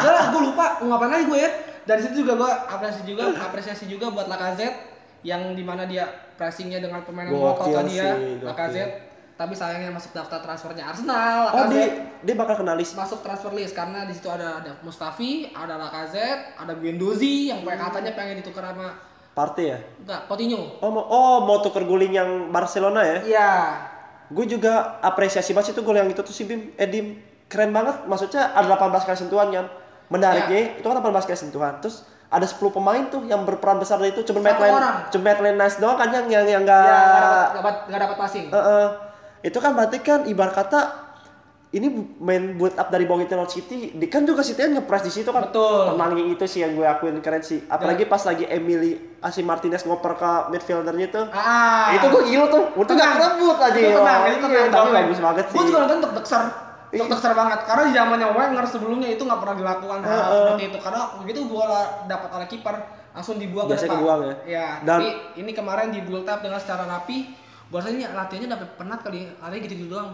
soalnya 0.00 0.24
gue 0.32 0.42
lupa 0.48 0.64
mau 0.80 0.96
ngapain 0.96 1.10
lagi 1.12 1.24
gue 1.28 1.38
ya. 1.40 1.50
Dari 1.84 2.00
situ 2.04 2.14
juga 2.24 2.32
gue 2.36 2.50
apresiasi 2.68 3.02
juga, 3.04 3.24
apresiasi 3.36 3.84
juga 3.88 4.06
buat 4.08 4.28
Lacazette 4.28 4.76
yang 5.20 5.52
di 5.52 5.64
mana 5.64 5.84
dia 5.84 6.08
pressingnya 6.40 6.80
dengan 6.80 7.04
pemain 7.04 7.28
yang 7.28 7.84
dia, 7.84 8.16
sih, 8.16 8.40
gokil. 8.40 8.48
Lacazette. 8.48 8.94
Tapi 9.36 9.56
sayangnya 9.56 9.88
masuk 9.88 10.12
daftar 10.12 10.40
transfernya 10.44 10.84
Arsenal, 10.84 11.48
Oh, 11.52 11.64
dia 11.72 12.12
dia 12.20 12.34
bakal 12.36 12.60
kena 12.60 12.76
list. 12.76 12.92
masuk 12.92 13.24
transfer 13.24 13.48
list 13.52 13.72
karena 13.72 14.04
di 14.04 14.12
situ 14.12 14.28
ada 14.28 14.60
ada 14.60 14.76
Mustafi, 14.84 15.48
ada 15.52 15.80
Lacazette, 15.80 16.56
ada 16.56 16.76
Guendouzi 16.76 17.48
yang 17.48 17.64
kayak 17.64 17.80
katanya 17.88 18.12
pengen 18.12 18.40
ditukar 18.40 18.68
sama 18.68 19.00
Party 19.32 19.72
ya. 19.72 19.78
enggak 19.96 20.28
Coutinho. 20.28 20.76
Oh, 20.84 20.92
mau, 20.92 21.04
oh, 21.08 21.36
mau 21.48 21.64
tuker 21.64 21.88
guling 21.88 22.12
yang 22.12 22.52
Barcelona 22.52 23.00
ya? 23.00 23.16
Iya. 23.24 23.52
Gue 24.28 24.44
juga 24.44 25.00
apresiasi 25.00 25.56
banget 25.56 25.72
itu 25.72 25.80
gol 25.80 25.96
yang 25.96 26.10
itu 26.12 26.20
tuh 26.20 26.34
si 26.36 26.44
Bim, 26.44 26.76
Edim 26.76 27.16
keren 27.48 27.72
banget. 27.72 28.04
Maksudnya 28.04 28.52
ada 28.52 28.68
18 28.68 29.08
kali 29.08 29.16
sentuhan 29.16 29.48
kan. 29.48 29.66
Menariknya 30.12 30.76
itu 30.76 30.84
kan 30.84 31.00
18 31.00 31.24
kali 31.24 31.38
sentuhan. 31.38 31.80
Terus 31.80 32.04
ada 32.30 32.46
10 32.46 32.62
pemain 32.70 33.02
tuh 33.10 33.26
yang 33.26 33.42
berperan 33.42 33.82
besar 33.82 33.98
dari 33.98 34.14
itu 34.14 34.22
cuma 34.22 34.38
orang. 34.70 35.10
cuma 35.10 35.22
Maitland 35.26 35.58
Nice 35.58 35.82
doang 35.82 35.98
kan 35.98 36.14
yang 36.14 36.30
yang 36.30 36.46
yang 36.46 36.62
enggak 36.62 36.86
Ya, 36.86 36.94
nggak 36.94 37.22
dapat 37.26 37.50
nggak 37.50 37.60
dapat 37.60 37.74
nggak 37.90 38.00
passing. 38.16 38.46
Heeh. 38.48 38.86
itu 39.40 39.56
kan 39.56 39.72
berarti 39.72 39.98
kan 40.04 40.20
ibarat 40.28 40.52
kata 40.52 40.80
ini 41.70 41.86
main 42.18 42.58
build 42.58 42.74
up 42.74 42.90
dari 42.90 43.06
North 43.32 43.54
City, 43.54 43.94
di- 43.94 44.10
kan 44.10 44.26
juga 44.26 44.42
City 44.42 44.58
kan 44.58 44.74
ngepress 44.74 45.06
di 45.06 45.12
situ 45.14 45.30
kan. 45.30 45.46
Betul. 45.46 45.94
Tenangnya 45.94 46.24
itu 46.26 46.44
sih 46.44 46.66
yang 46.66 46.74
gue 46.74 46.82
akuin 46.82 47.22
keren 47.22 47.46
sih. 47.46 47.62
Apalagi 47.70 48.10
pas 48.10 48.18
lagi 48.26 48.42
Emily 48.42 48.98
Asi 49.22 49.46
Martinez 49.46 49.86
ngoper 49.86 50.18
ke 50.18 50.32
midfieldernya 50.50 51.06
tuh. 51.14 51.24
Ah. 51.30 51.94
itu 51.94 52.10
gue 52.10 52.22
gila 52.26 52.46
tuh. 52.50 52.74
Untung 52.74 52.98
gak 52.98 53.14
kerebut 53.14 53.54
aja. 53.54 53.78
Itu 53.78 53.98
tenang, 54.02 54.20
itu 54.26 54.46
iya, 54.50 54.60
tenang. 54.66 54.82
Tapi 54.82 54.90
bagus 54.92 55.18
banget 55.22 55.44
sih. 55.46 55.56
Gue 55.56 55.64
juga 55.70 55.78
nonton 55.86 56.10
tek 56.10 56.26
Iya. 56.90 57.06
Tek 57.06 57.10
dekser 57.10 57.32
banget. 57.32 57.60
Karena 57.64 57.82
di 57.86 57.92
zamannya 57.94 58.28
Wenger 58.30 58.64
sebelumnya 58.66 59.08
itu 59.08 59.22
nggak 59.22 59.40
pernah 59.40 59.56
dilakukan 59.56 59.98
hal 60.02 60.10
Heeh. 60.10 60.34
seperti 60.42 60.62
itu. 60.68 60.78
Karena 60.78 61.00
begitu 61.22 61.40
bola 61.46 61.80
dapat 62.04 62.30
oleh 62.34 62.46
kiper 62.46 62.76
langsung 63.10 63.36
dibuang 63.38 63.66
Biasanya 63.66 63.80
ke 63.80 63.90
depan. 63.90 64.00
kebuang 64.02 64.20
ya. 64.20 64.34
Iya. 64.44 64.68
Dan- 64.82 65.00
tapi 65.00 65.08
ini 65.38 65.50
kemarin 65.50 65.88
di 65.90 66.00
build 66.02 66.26
up 66.26 66.40
dengan 66.42 66.58
secara 66.58 66.84
rapi. 66.84 67.18
Bahasanya 67.70 68.10
latihannya 68.12 68.50
dapat 68.50 68.68
penat 68.74 69.00
kali, 69.00 69.30
latihannya 69.38 69.62
gitu-gitu 69.62 69.88
doang. 69.88 70.10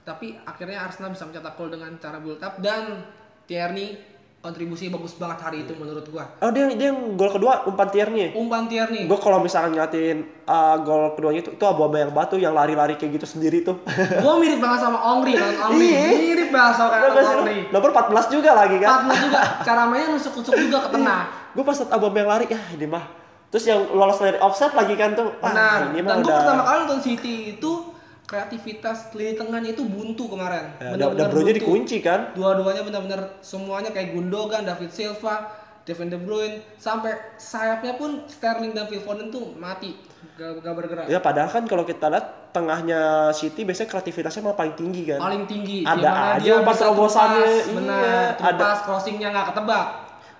Tapi 0.00 0.38
akhirnya 0.40 0.78
Arsenal 0.80 1.10
bisa 1.10 1.26
mencetak 1.26 1.54
gol 1.54 1.68
dengan 1.68 1.90
cara 1.98 2.18
build 2.18 2.38
up 2.38 2.58
dan 2.58 3.02
Tierney 3.44 3.98
kontribusi 4.40 4.88
bagus 4.88 5.12
banget 5.20 5.38
hari 5.44 5.68
itu 5.68 5.76
menurut 5.76 6.08
gua. 6.08 6.24
Oh 6.40 6.48
dia 6.48 6.64
dia 6.72 6.88
yang 6.88 7.12
gol 7.12 7.28
kedua 7.28 7.68
umpan 7.68 7.92
Tierney. 7.92 8.32
Umpan 8.32 8.64
Tierney. 8.72 9.04
Gue 9.04 9.20
kalau 9.20 9.44
misalkan 9.44 9.76
ngatin 9.76 10.24
uh, 10.48 10.80
gol 10.80 11.12
keduanya 11.12 11.44
itu 11.44 11.52
itu 11.52 11.64
Aubameyang 11.68 12.08
yang 12.08 12.12
batu 12.16 12.36
yang 12.40 12.56
lari-lari 12.56 12.96
kayak 12.96 13.20
gitu 13.20 13.26
sendiri 13.28 13.60
tuh. 13.60 13.84
Gua 14.24 14.40
mirip 14.40 14.56
banget 14.56 14.80
sama 14.80 14.96
Ongri, 15.12 15.36
kan 15.36 15.52
Ongri. 15.68 15.92
Iya. 15.92 16.04
Mirip 16.16 16.48
banget 16.48 16.74
sama 16.80 16.88
kayak 16.96 17.36
Ongri. 17.36 17.58
Nomor 17.68 17.90
14 17.92 18.32
juga 18.32 18.50
lagi 18.56 18.76
kan. 18.80 18.88
14 19.12 19.24
juga 19.28 19.40
cara 19.60 19.82
mainnya 19.84 20.08
nusuk-nusuk 20.16 20.54
juga 20.56 20.78
ke 20.88 20.90
tengah. 20.96 21.22
gue 21.50 21.64
pas 21.66 21.74
liat 21.74 21.90
Aubameyang 21.90 22.30
lari 22.30 22.46
ya 22.46 22.60
ini 22.78 22.86
mah 22.86 23.04
terus 23.50 23.66
yang 23.66 23.82
lolos 23.90 24.22
dari 24.22 24.38
offset 24.38 24.70
lagi 24.70 24.94
kan 24.94 25.18
tuh 25.18 25.34
ah, 25.42 25.50
Benar. 25.50 25.78
ini 25.90 25.98
mah 26.06 26.10
Dan 26.14 26.22
gue 26.22 26.30
udah 26.30 26.38
pertama 26.38 26.62
kali 26.62 26.78
nonton 26.86 27.00
City 27.02 27.34
itu 27.58 27.89
kreativitas 28.30 29.10
lini 29.10 29.34
tengahnya 29.34 29.74
itu 29.74 29.82
buntu 29.82 30.30
kemarin. 30.30 30.70
ya, 30.78 30.94
bronya 30.94 31.26
buntu. 31.50 31.58
dikunci 31.58 31.98
kan 31.98 32.30
Dua-duanya 32.30 32.86
benar-benar 32.86 33.20
semuanya 33.40 33.90
kayak 33.90 34.14
Gundogan, 34.14 34.62
David 34.62 34.88
Silva, 34.88 35.50
Kevin 35.82 36.06
De 36.06 36.14
Bruyne, 36.14 36.62
sampai 36.76 37.10
sayapnya 37.34 37.98
pun 37.98 38.22
Sterling 38.24 38.70
dan 38.70 38.86
Phil 38.86 39.02
Foden 39.02 39.26
tuh 39.28 39.58
mati, 39.58 39.98
gak, 40.38 40.62
gak 40.62 40.74
bergerak. 40.78 41.04
ya 41.04 41.18
padahal 41.18 41.50
kan 41.50 41.66
kalau 41.66 41.82
kita 41.82 42.06
lihat 42.06 42.26
tengahnya 42.50 43.00
City 43.32 43.66
biasanya 43.66 43.90
kreativitasnya 43.90 44.40
malah 44.40 44.54
paling 44.56 44.74
tinggi 44.74 45.02
kan 45.04 45.18
Paling 45.18 45.42
tinggi. 45.44 45.82
Ada 45.82 46.38
aja 46.38 46.52
bisa 46.62 46.78
terobosannya, 46.86 47.42
iya, 47.42 47.72
benar. 47.72 48.26
ada. 48.36 48.54
Terupas 48.54 48.80
crossingnya 48.80 49.28
nggak 49.28 49.46
ketebak. 49.50 49.86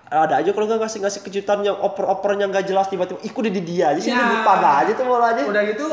ada 0.09 0.33
aja 0.37 0.51
kalau 0.51 0.65
nggak 0.65 0.79
ngasih 0.81 0.99
ngasih 1.01 1.21
kejutan 1.21 1.59
yang 1.61 1.75
oper-opernya 1.77 2.47
nggak 2.47 2.67
jelas 2.67 2.87
tiba-tiba 2.87 3.19
ikut 3.21 3.43
di 3.49 3.61
dia 3.61 3.91
aja 3.91 3.99
sih 3.99 4.11
Ya. 4.11 4.43
bukan 4.43 4.59
aja 4.59 4.91
tuh 4.91 5.07
bolanya 5.07 5.43
Udah 5.45 5.63
gitu 5.65 5.87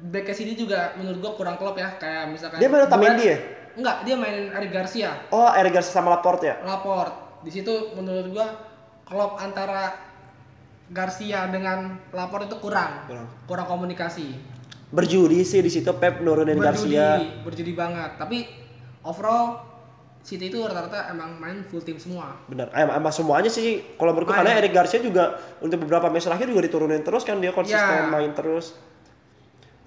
back 0.00 0.30
sini 0.30 0.54
juga 0.54 0.94
menurut 0.94 1.18
gua 1.18 1.32
kurang 1.34 1.56
klop 1.56 1.74
ya 1.74 1.90
kayak 1.96 2.30
misalkan 2.30 2.58
Dia 2.58 2.68
main 2.68 2.84
Otamendi 2.84 3.24
ya? 3.24 3.38
Enggak, 3.74 3.96
dia 4.02 4.14
mainin 4.14 4.50
Eric 4.50 4.70
Garcia, 4.72 5.10
oh 5.28 5.50
Eric 5.50 5.70
Garcia 5.72 5.92
sama 5.92 6.10
Laporte 6.10 6.46
ya 6.46 6.58
Laport. 6.62 7.42
Di 7.42 7.50
situ 7.52 7.70
menurut 7.94 8.26
gua 8.28 8.46
klop 9.02 9.38
antara 9.38 9.94
Garcia 10.88 11.46
dengan 11.46 11.94
Laport 12.10 12.46
itu 12.46 12.56
kurang. 12.58 13.04
Kurang. 13.06 13.28
Kurang 13.44 13.66
komunikasi. 13.68 14.56
berjudi 14.88 15.44
sih 15.44 15.60
di 15.60 15.68
situ 15.68 15.92
Pep 15.92 16.24
nurunin 16.24 16.56
Berjudi, 16.56 16.96
Garcia 16.96 17.06
berjudi 17.44 17.72
banget. 17.72 18.16
Tapi 18.16 18.48
overall 19.02 19.60
City 20.18 20.48
itu 20.48 20.58
rata-rata 20.58 21.08
emang 21.08 21.36
main 21.36 21.60
full 21.62 21.80
team 21.80 21.96
semua. 21.96 22.36
benar 22.48 22.68
em- 22.72 22.90
emang 22.90 23.08
semuanya 23.08 23.48
sih 23.48 23.84
kalau 23.94 24.10
menurutku 24.10 24.32
karena 24.32 24.56
Eric 24.56 24.72
Garcia 24.72 24.98
juga 24.98 25.36
untuk 25.60 25.78
beberapa 25.78 26.08
match 26.08 26.24
terakhir 26.24 26.48
juga 26.48 26.62
diturunin 26.64 27.00
terus 27.00 27.20
kan 27.20 27.36
dia 27.36 27.48
Ya. 27.48 27.54
konsisten 27.54 28.08
main 28.08 28.32
terus 28.32 28.76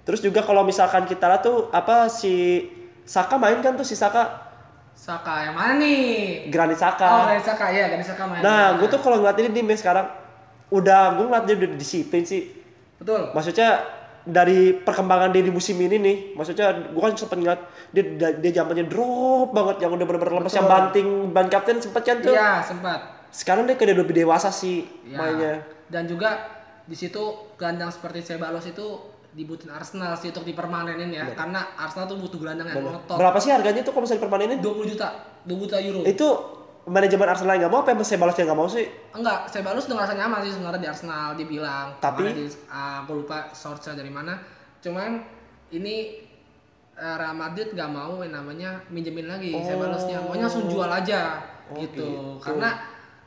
terus 0.02 0.18
juga 0.18 0.40
kalau 0.40 0.62
misalkan 0.62 1.04
kita 1.04 1.26
lihat 1.26 1.42
tuh 1.42 1.70
apa 1.70 2.06
si 2.06 2.66
Saka 3.02 3.34
main 3.34 3.58
kan 3.58 3.74
tuh 3.74 3.82
si 3.82 3.94
Saka 3.94 4.50
Saka 4.92 5.48
yang 5.48 5.56
mana 5.56 5.74
nih? 5.76 6.46
Granit 6.46 6.76
Oh, 6.76 6.84
Saka 6.84 7.06
dari 7.26 7.42
Saka 7.42 7.66
ya, 7.68 7.84
dari 7.88 8.04
Saka 8.04 8.22
main. 8.24 8.40
nah 8.40 8.76
gue 8.76 8.86
tuh 8.86 8.98
kalau 8.98 9.18
ngeliat 9.18 9.34
ini 9.36 9.50
di 9.50 9.62
match 9.62 9.80
sekarang 9.80 10.06
udah 10.68 11.16
gue 11.16 11.24
ngeliat 11.26 11.44
dia 11.44 11.54
udah 11.56 11.70
disiplin 11.74 12.22
sih 12.22 12.48
betul. 12.96 13.30
maksudnya 13.32 13.82
dari 14.22 14.70
perkembangan 14.72 15.34
dia 15.34 15.42
di 15.42 15.50
musim 15.50 15.74
ini 15.76 15.98
nih 15.98 16.16
maksudnya 16.32 16.70
gue 16.88 17.00
kan 17.00 17.10
sempet 17.12 17.36
ngeliat 17.36 17.60
dia 17.90 18.04
dia, 18.38 18.50
zamannya 18.54 18.86
drop 18.86 19.50
banget 19.50 19.82
yang 19.82 19.90
udah 19.92 20.06
bener-bener 20.06 20.34
lemes 20.38 20.54
yang 20.54 20.66
banting 20.66 21.08
ban 21.28 21.46
kapten 21.46 21.76
sempet 21.76 22.02
kan 22.02 22.16
tuh 22.20 22.30
Iya, 22.30 22.62
sempat. 22.62 23.00
sekarang 23.28 23.66
dia 23.66 23.74
kayak 23.74 23.90
udah 23.90 23.98
lebih 24.00 24.14
dewasa 24.16 24.48
sih 24.48 24.86
Ya. 25.02 25.18
mainnya 25.18 25.54
Dan 25.86 26.06
juga 26.06 26.46
di 26.82 26.94
situ 26.94 27.20
gelandang 27.54 27.90
seperti 27.90 28.22
Ceballos 28.24 28.64
itu 28.64 28.86
dibutuhin 29.32 29.72
Arsenal 29.72 30.12
sih 30.14 30.28
untuk 30.28 30.44
dipermanenin 30.44 31.08
ya. 31.08 31.24
Karena 31.32 31.72
Arsenal 31.74 32.04
tuh 32.06 32.20
butuh 32.20 32.36
gelandang 32.36 32.68
yang 32.68 32.84
ngotot. 32.84 33.16
berapa 33.16 33.38
sih 33.40 33.48
harganya 33.48 33.80
tuh 33.80 33.90
kalau 33.90 34.04
misalnya 34.04 34.20
dipermanenin 34.20 34.58
20 34.60 34.92
juta, 34.92 35.08
20 35.42 35.64
juta 35.64 35.76
euro. 35.80 36.00
itu 36.04 36.26
manajemen 36.82 37.26
Arsenal 37.26 37.56
nggak 37.56 37.70
mau 37.70 37.80
apa 37.80 37.90
yang 37.90 38.02
Sebalos 38.02 38.34
yang 38.34 38.46
nggak 38.50 38.58
mau 38.58 38.68
sih 38.68 38.86
Enggak, 39.12 39.38
Ceballos 39.48 39.86
udah 39.86 39.96
ngerasa 39.96 40.14
nyaman 40.14 40.38
sih 40.42 40.52
sebenarnya 40.52 40.80
di 40.80 40.88
Arsenal 40.88 41.26
dia 41.34 41.46
bilang. 41.46 41.86
Tapi- 41.98 42.28
di, 42.28 42.44
ah, 42.68 43.02
aku 43.02 43.12
lupa 43.18 43.48
source 43.52 43.92
dari 43.92 44.10
mana. 44.10 44.36
Cuman 44.80 45.22
ini 45.70 46.28
eh, 46.92 47.16
Real 47.16 47.32
Madrid 47.32 47.72
nggak 47.72 47.88
mau 47.88 48.20
yang 48.20 48.36
namanya 48.36 48.84
minjemin 48.86 49.24
lagi 49.24 49.48
Oh. 49.50 49.64
Cebalosnya, 49.64 50.20
maunya 50.20 50.44
langsung 50.44 50.68
jual 50.68 50.86
aja 50.86 51.40
Oh, 51.66 51.80
gitu. 51.80 52.04
gitu. 52.04 52.08
Karena 52.36 52.68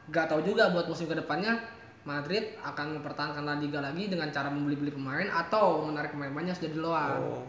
nggak 0.06 0.26
tahu 0.30 0.42
juga 0.46 0.70
buat 0.70 0.86
musim 0.86 1.10
ke 1.10 1.18
depannya 1.18 1.58
Madrid 2.06 2.54
akan 2.62 3.02
mempertahankan 3.02 3.42
La 3.42 3.58
Liga 3.58 3.82
lagi 3.82 4.06
dengan 4.06 4.30
cara 4.30 4.54
membeli-beli 4.54 4.94
pemain 4.94 5.26
atau 5.26 5.90
menarik 5.90 6.14
pemain-pemainnya 6.14 6.54
sudah 6.54 6.72
di 6.72 6.80
luar. 6.80 7.18
Oh. 7.18 7.42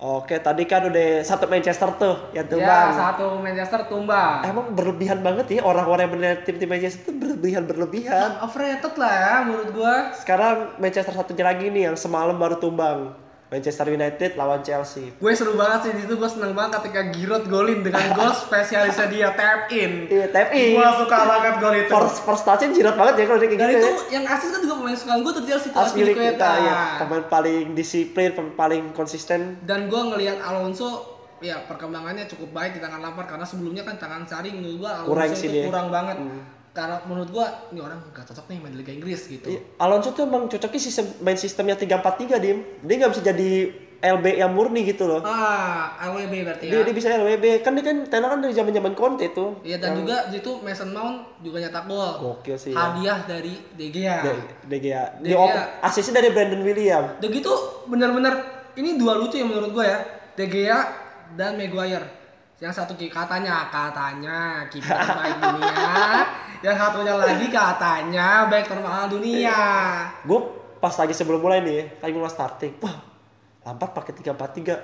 Oke, 0.00 0.40
tadi 0.40 0.64
kan 0.64 0.88
udah 0.88 1.20
satu 1.20 1.44
Manchester 1.44 1.92
tuh 2.00 2.32
yang 2.32 2.48
Ya, 2.48 2.52
tumbang. 2.56 2.88
satu 2.92 3.36
Manchester 3.36 3.84
tumbang. 3.84 4.40
Emang 4.44 4.72
berlebihan 4.72 5.20
banget 5.20 5.60
ya 5.60 5.60
orang-orang 5.60 6.08
yang 6.08 6.14
benar 6.16 6.32
tim-tim 6.40 6.68
Manchester 6.72 7.12
tuh 7.12 7.16
berlebihan 7.20 7.68
berlebihan. 7.68 8.40
Overrated 8.40 8.96
lah 8.96 9.12
ya 9.12 9.34
menurut 9.44 9.68
gua. 9.76 10.08
Sekarang 10.16 10.72
Manchester 10.80 11.12
satunya 11.12 11.44
lagi 11.44 11.68
nih 11.68 11.92
yang 11.92 11.96
semalam 12.00 12.36
baru 12.36 12.56
tumbang. 12.56 13.12
Manchester 13.50 13.90
United 13.90 14.30
lawan 14.34 14.62
Chelsea. 14.62 15.10
Gue 15.12 15.34
seru 15.34 15.52
banget 15.52 15.78
sih 15.82 15.92
di 15.92 16.00
situ 16.02 16.14
gue 16.14 16.30
seneng 16.30 16.54
banget 16.54 16.78
ketika 16.78 17.10
Giroud 17.10 17.44
golin 17.44 17.82
dengan 17.82 18.14
gol 18.14 18.30
spesialisnya 18.46 19.10
dia 19.10 19.28
tap 19.34 19.66
in. 19.68 20.06
Iya, 20.06 20.30
tap 20.30 20.54
in. 20.54 20.78
Gue 20.78 20.86
suka 20.96 21.16
banget 21.18 21.54
gol 21.58 21.74
itu. 21.76 21.90
First 21.90 22.18
first 22.22 22.44
touch-nya 22.44 22.70
jirat 22.70 22.94
banget 22.94 23.14
ya 23.18 23.24
kalau 23.26 23.38
dia 23.38 23.48
kayak 23.48 23.58
Dan 23.58 23.68
gitu 23.68 23.78
itu 23.80 23.90
ya. 23.90 24.06
yang 24.14 24.24
asis 24.24 24.48
kan 24.48 24.60
juga 24.60 24.74
pemain 24.76 24.94
kesukaan 24.94 25.20
gue 25.20 25.32
tuh 25.34 25.44
Chelsea 25.44 25.68
tuh 25.68 25.78
Asli 25.78 25.82
kita 25.82 25.90
Aspilicueta. 26.14 26.50
ya, 26.56 26.76
pemain 26.96 27.24
paling 27.26 27.64
disiplin, 27.74 28.28
pemain 28.30 28.54
paling 28.54 28.82
konsisten. 28.92 29.58
Dan 29.60 29.90
gue 29.90 29.98
ngelihat 30.00 30.38
Alonso 30.40 30.88
ya 31.40 31.58
perkembangannya 31.66 32.28
cukup 32.28 32.52
baik 32.52 32.76
di 32.76 32.80
tangan 32.80 33.00
Lampard 33.00 33.26
karena 33.26 33.42
sebelumnya 33.42 33.82
kan 33.82 33.96
tangan 33.96 34.22
Sari 34.24 34.54
menurut 34.54 34.78
gue 34.78 34.90
Alonso 34.92 35.10
Kurang 35.10 35.28
itu 35.28 35.60
kurang 35.66 35.88
banget. 35.90 36.16
Hmm. 36.22 36.42
Karena 36.70 37.02
menurut 37.02 37.34
gue 37.34 37.46
ini 37.74 37.80
orang 37.82 37.98
gak 38.14 38.30
cocok 38.30 38.46
nih 38.46 38.58
main 38.62 38.70
di 38.70 38.78
Liga 38.78 38.92
Inggris 38.94 39.26
gitu. 39.26 39.50
Iya, 39.50 39.60
Alonso 39.82 40.14
tuh 40.14 40.22
emang 40.22 40.46
cocoknya 40.46 40.78
sistem 40.78 41.06
main 41.18 41.34
sistemnya 41.34 41.74
3-4-3 41.74 42.38
dim. 42.38 42.62
Dia 42.86 42.94
nggak 42.94 43.10
bisa 43.10 43.22
jadi 43.26 43.50
LB 44.00 44.40
yang 44.40 44.54
murni 44.56 44.86
gitu 44.86 45.04
loh. 45.04 45.20
Ah, 45.26 45.98
LWB 46.08 46.46
berarti 46.46 46.64
ya. 46.70 46.80
Dia, 46.80 46.80
dia 46.88 46.94
bisa 46.94 47.10
LWB. 47.10 47.60
Kan 47.60 47.76
dia 47.76 47.84
kan 47.84 47.96
Tena 48.08 48.32
kan 48.32 48.40
dari 48.40 48.54
zaman-zaman 48.56 48.94
Conte 48.96 49.28
tuh. 49.34 49.60
Iya 49.60 49.76
dan 49.76 49.98
juga 49.98 50.30
di 50.32 50.40
situ 50.40 50.62
Mason 50.64 50.94
Mount 50.94 51.42
juga 51.44 51.58
nyetak 51.60 51.84
gol. 51.84 52.12
Gokil 52.22 52.56
sih 52.56 52.72
ya. 52.72 52.80
Hadiah 52.80 53.18
dari 53.28 53.54
De 53.76 53.86
Gea. 53.92 54.18
De, 54.24 54.32
De 54.70 54.76
Gea. 54.80 55.04
De 55.20 55.34
asisnya 55.84 56.22
dari 56.22 56.32
Brandon 56.32 56.62
William. 56.64 57.18
Udah 57.20 57.30
gitu 57.34 57.52
bener-bener 57.90 58.34
ini 58.78 58.96
dua 58.96 59.20
lucu 59.20 59.36
ya 59.36 59.44
menurut 59.44 59.74
gue 59.74 59.84
ya. 59.84 60.00
De 60.38 60.46
Gea 60.48 60.78
dan 61.34 61.60
Maguire. 61.60 62.19
Yang 62.60 62.72
satu 62.76 62.92
katanya 62.92 63.72
katanya 63.72 64.68
kiper 64.68 64.92
terbaik 64.92 65.36
dunia, 65.40 65.80
yang 66.60 66.76
satunya 66.76 67.16
lagi 67.16 67.48
katanya 67.48 68.52
back 68.52 68.68
termahal 68.68 69.08
dunia. 69.08 69.56
Gue 70.28 70.40
pas 70.76 70.92
lagi 70.92 71.16
sebelum 71.16 71.40
mulai 71.40 71.64
nih, 71.64 71.88
lagi 72.04 72.12
mulai 72.12 72.28
starting. 72.28 72.76
Wah, 72.84 73.00
Lampard 73.64 73.96
pakai 73.96 74.12
3-4-3. 74.12 74.76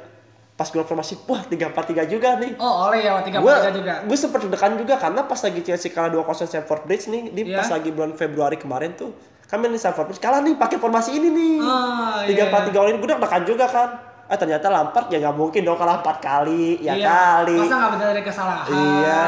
Pas 0.56 0.64
gue 0.73 0.80
formasi, 0.88 1.21
wah 1.28 1.45
3-4-3 1.45 2.09
juga 2.09 2.40
nih. 2.40 2.56
Oh, 2.56 2.88
oleh 2.88 3.04
ya 3.04 3.21
tiga 3.21 3.45
gue 3.45 3.52
tiga 3.52 3.73
juga. 3.76 3.95
gue 4.09 4.16
sempet 4.16 4.40
deg-degan 4.49 4.73
juga 4.80 4.95
karena 4.97 5.21
pas 5.28 5.37
lagi 5.37 5.61
Chelsea 5.61 5.92
kalah 5.92 6.09
2-0 6.09 6.49
Stamford 6.49 6.88
Bridge 6.88 7.12
nih 7.12 7.23
di 7.28 7.42
Iya. 7.52 7.61
pas 7.61 7.68
lagi 7.76 7.92
bulan 7.92 8.16
Februari 8.16 8.56
kemarin 8.56 8.97
tuh 8.97 9.12
kami 9.52 9.68
di 9.68 9.76
Stamford 9.76 10.09
Bridge 10.09 10.23
kalah 10.25 10.40
nih 10.40 10.56
pakai 10.56 10.80
formasi 10.80 11.12
ini 11.12 11.28
nih 11.28 11.56
Ah, 11.61 12.25
tiga 12.25 12.40
iya. 12.40 12.49
empat 12.49 12.73
tiga 12.73 12.88
ini 12.88 12.97
gue 12.97 13.04
deg-degan 13.04 13.45
juga 13.45 13.68
kan 13.68 13.88
eh 14.26 14.37
ternyata 14.37 14.66
Lampard 14.66 15.06
ya 15.06 15.23
nggak 15.23 15.37
mungkin 15.38 15.62
dong 15.62 15.78
kalah 15.78 16.02
empat 16.02 16.16
kali 16.18 16.83
ya 16.83 16.99
iya. 16.99 17.06
kali 17.06 17.59
Masa 17.62 17.75
nggak 17.78 17.92
benar 17.95 18.06
dari 18.11 18.23
kesalahan? 18.26 18.66
Iya. 18.71 19.23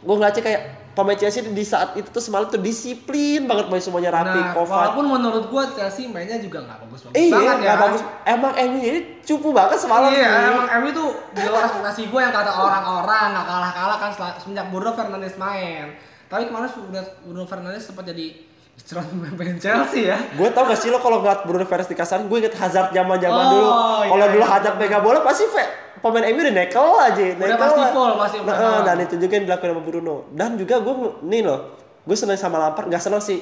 gue 0.00 0.14
ngeliatnya 0.16 0.42
kayak 0.42 0.62
pemain 0.90 1.14
Chelsea 1.14 1.40
di 1.44 1.64
saat 1.64 1.94
itu 1.94 2.10
tuh 2.10 2.18
semalam 2.18 2.50
tuh 2.50 2.58
disiplin 2.58 3.46
banget 3.46 3.70
main 3.70 3.78
semuanya 3.78 4.10
rapi 4.10 4.36
Nah, 4.36 4.52
Kovac 4.52 4.76
walaupun 4.92 5.06
menurut 5.06 5.44
gua 5.46 5.64
Chelsea 5.70 6.10
mainnya 6.10 6.36
juga 6.36 6.66
nggak 6.66 6.78
bagus-bagus 6.82 7.14
iya 7.14 7.30
banget 7.30 7.56
ya. 7.62 7.74
bagus 7.78 8.00
emang 8.26 8.52
MU 8.58 8.80
ini 8.82 9.00
cupu 9.22 9.48
banget 9.54 9.78
semalam 9.78 10.10
Iya, 10.10 10.30
emang 10.50 10.66
MU 10.82 10.88
tuh 10.90 11.08
di 11.30 11.40
luar 11.46 11.62
ekspektasi 11.64 12.02
gue 12.10 12.20
yang 12.20 12.34
kata 12.34 12.52
orang-orang 12.52 13.26
nggak 13.32 13.46
kalah-kalah 13.46 13.96
kan 13.96 14.10
semenjak 14.36 14.66
Bruno 14.68 14.90
Fernandes 14.92 15.36
main. 15.36 15.94
Tapi 16.26 16.46
kemarin 16.46 16.68
sudah 16.70 17.04
Bruno 17.22 17.46
Fernandes 17.46 17.84
sempat 17.86 18.04
jadi 18.04 18.26
istirahat 18.72 19.08
pemain 19.08 19.56
Chelsea 19.56 20.06
ya. 20.06 20.18
Gue 20.32 20.48
tau 20.48 20.64
gak 20.64 20.76
sih 20.76 20.88
lo 20.88 20.98
kalau 20.98 21.18
ngeliat 21.18 21.42
Bruno 21.42 21.62
Fernandes 21.62 21.88
di 21.88 21.94
kasaran, 21.94 22.26
gue 22.26 22.38
inget 22.38 22.54
Hazard 22.54 22.90
zaman 22.90 23.16
zaman 23.16 23.38
Oh, 23.40 23.50
dulu. 23.50 23.66
iya, 23.66 24.08
Kalau 24.08 24.26
dulu 24.28 24.40
iya. 24.40 24.50
Hazard 24.50 24.76
pegang 24.76 25.00
bola 25.00 25.18
pasti 25.20 25.44
fe- 25.46 25.72
pemain 25.98 26.24
MU 26.26 26.40
udah 26.40 26.54
nekel 26.54 26.86
aja, 26.98 27.24
nekel 27.34 27.56
pasti 27.56 27.78
lah. 27.78 27.90
full, 27.90 28.12
pasti 28.16 28.36
Nah, 28.40 28.56
eh, 28.56 28.78
dan 28.82 28.96
itu 28.98 29.14
juga 29.16 29.32
yang 29.34 29.44
dilakukan 29.46 29.68
sama 29.70 29.82
Bruno. 29.82 30.14
Dan 30.30 30.50
juga 30.54 30.74
gue 30.78 30.94
nih 31.22 31.42
loh, 31.42 31.58
gue 32.00 32.14
seneng 32.14 32.34
sama 32.34 32.56
Lampard, 32.58 32.86
nggak 32.86 33.00
seneng 33.00 33.20
sih. 33.20 33.40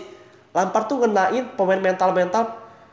Lampard 0.51 0.85
tuh 0.87 0.99
ngenain 0.99 1.45
pemain 1.53 1.79
mental-mental 1.79 2.45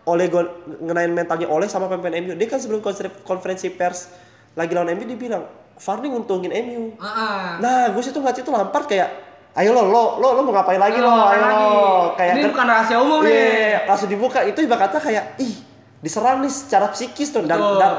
oleh 0.05 0.27
gue 0.27 0.43
ngenain 0.79 1.09
mentalnya 1.09 1.47
oleh 1.47 1.65
sama 1.65 1.87
pemain 1.87 2.13
MU. 2.13 2.33
Dia 2.33 2.47
kan 2.47 2.59
sebelum 2.59 2.83
konferensi 3.21 3.67
pers 3.69 4.13
lagi 4.53 4.71
lawan 4.71 4.93
MU 4.93 5.03
dia 5.03 5.17
bilang, 5.17 5.43
Vardy 5.75 6.07
nguntungin 6.07 6.53
MU. 6.53 6.83
Ah, 6.95 7.03
ah. 7.03 7.47
Nah, 7.57 7.89
gue 7.89 7.99
situ 7.99 8.15
ngeliat 8.15 8.37
itu 8.37 8.47
Lampard 8.47 8.85
kayak, 8.85 9.09
ayo 9.55 9.71
lo, 9.71 9.83
lo, 9.85 10.03
lo, 10.19 10.27
lo 10.35 10.41
mau 10.41 10.53
ngapain 10.53 10.75
lagi 10.75 10.99
lo, 10.99 11.07
Ayo, 11.07 11.23
ayo 11.25 11.41
lagi. 11.41 11.63
lo. 11.63 11.87
Kayak 12.13 12.31
Ini 12.31 12.41
kan- 12.41 12.51
bukan 12.51 12.65
rahasia 12.67 12.97
umum 12.99 13.19
nih. 13.21 13.31
Iya, 13.31 13.79
langsung 13.87 14.09
dibuka. 14.09 14.39
Itu 14.41 14.59
ibarat 14.59 14.91
kata 14.91 14.97
kayak, 14.99 15.39
ih, 15.39 15.55
diserang 15.99 16.43
nih 16.43 16.51
secara 16.51 16.91
psikis 16.91 17.31
tuh. 17.31 17.41
Dan, 17.41 17.55
dan 17.55 17.91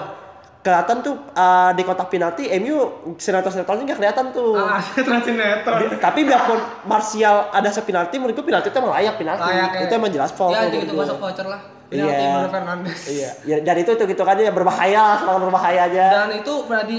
kelihatan 0.61 0.99
tuh 1.01 1.15
uh, 1.33 1.71
di 1.73 1.83
kotak 1.83 2.11
penalti, 2.11 2.51
MU 2.59 2.77
sinetron-sinetronnya 3.15 3.87
nggak 3.87 3.99
kelihatan 3.99 4.25
tuh. 4.31 4.53
Ah. 4.53 4.83
Di- 5.81 5.97
tapi 5.97 6.21
biarpun 6.23 6.59
Martial 6.85 7.49
ada 7.49 7.71
sepenalti, 7.71 8.19
menurut 8.19 8.35
gue 8.35 8.45
penalti 8.45 8.69
itu 8.69 8.77
emang 8.77 8.93
layak 8.93 9.15
penalti. 9.17 9.47
Layak 9.47 9.71
ya. 9.73 9.81
Itu 9.87 9.93
emang 9.95 10.11
jelas 10.11 10.31
foul. 10.31 10.53
Ya, 10.53 10.67
gitu 10.67 10.93
gue. 10.93 10.99
masuk 10.99 11.17
voucher 11.17 11.47
lah. 11.47 11.61
Iya. 11.87 12.03
Penalti 12.03 12.25
Bruno 12.27 12.49
Fernandes. 12.51 13.01
Iya, 13.07 13.31
ya, 13.47 13.57
dan 13.63 13.77
itu 13.79 13.91
tuh 13.95 14.07
gitu 14.07 14.23
kan 14.23 14.35
ya 14.35 14.51
berbahaya, 14.51 15.23
serangan 15.23 15.43
berbahaya 15.45 15.81
aja. 15.87 16.05
Dan 16.11 16.29
itu 16.37 16.53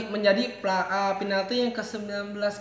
menjadi 0.07 0.43
pla- 0.57 0.87
uh, 0.87 1.13
penalti 1.15 1.59
yang 1.59 1.71
ke-19 1.71 2.07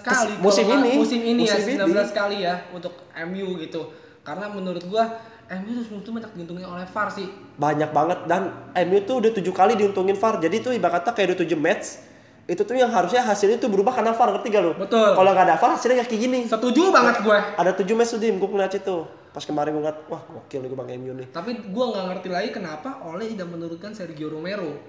kali 0.03 0.35
Kes- 0.35 0.43
musim 0.43 0.67
ini. 0.67 0.91
musim 0.95 1.21
ini 1.21 1.43
Musim 1.47 1.63
ya 1.63 1.87
ini. 1.87 1.95
19 1.95 2.11
kali 2.11 2.37
ya 2.43 2.55
untuk 2.71 2.93
MU 3.25 3.55
gitu. 3.57 3.95
Karena 4.21 4.51
menurut 4.51 4.83
gua 4.85 5.07
MU 5.47 5.71
tuh 5.73 5.83
sebelum 5.87 6.03
itu 6.03 6.11
banyak 6.13 6.31
diuntungin 6.35 6.67
oleh 6.67 6.83
VAR 6.85 7.09
sih. 7.09 7.31
banyak 7.57 7.89
banget 7.89 8.19
dan 8.27 8.51
MU 8.85 8.99
tuh 9.01 9.23
udah 9.23 9.31
tujuh 9.33 9.55
kali 9.55 9.79
diuntungin 9.79 10.13
VAR 10.13 10.37
jadi 10.37 10.61
tuh 10.61 10.75
ibarat 10.75 11.01
kata 11.01 11.15
kayak 11.15 11.33
udah 11.33 11.39
tujuh 11.41 11.57
match 11.57 12.03
itu 12.47 12.61
tuh 12.61 12.75
yang 12.75 12.91
harusnya 12.91 13.23
hasilnya 13.23 13.57
tuh 13.57 13.67
berubah 13.67 13.91
karena 13.91 14.11
VAR 14.11 14.31
ngerti 14.31 14.49
gak 14.51 14.63
lu? 14.63 14.73
Betul. 14.77 15.15
Kalau 15.15 15.31
nggak 15.31 15.47
ada 15.47 15.57
VAR 15.57 15.71
hasilnya 15.75 16.03
kayak 16.03 16.21
gini. 16.21 16.41
Setuju 16.47 16.91
banget 16.91 17.23
gue. 17.23 17.39
Ada 17.55 17.71
tujuh 17.75 17.95
match 17.95 18.15
tuh 18.15 18.21
dim, 18.21 18.37
gue 18.37 18.47
ngeliat 18.47 18.71
itu. 18.73 18.97
Pas 19.37 19.45
kemarin 19.45 19.77
gue 19.77 19.85
ngeliat, 19.85 20.01
wah 20.09 20.25
gokil 20.25 20.65
nih 20.65 20.69
gue 20.73 20.79
bang 20.81 20.91
MU 20.97 21.13
nih. 21.13 21.27
Tapi 21.29 21.69
gua 21.69 21.93
nggak 21.93 22.05
ngerti 22.09 22.29
lagi 22.33 22.49
kenapa 22.57 23.05
Oleh 23.05 23.29
tidak 23.29 23.53
menurunkan 23.53 23.93
Sergio 23.93 24.33
Romero. 24.33 24.81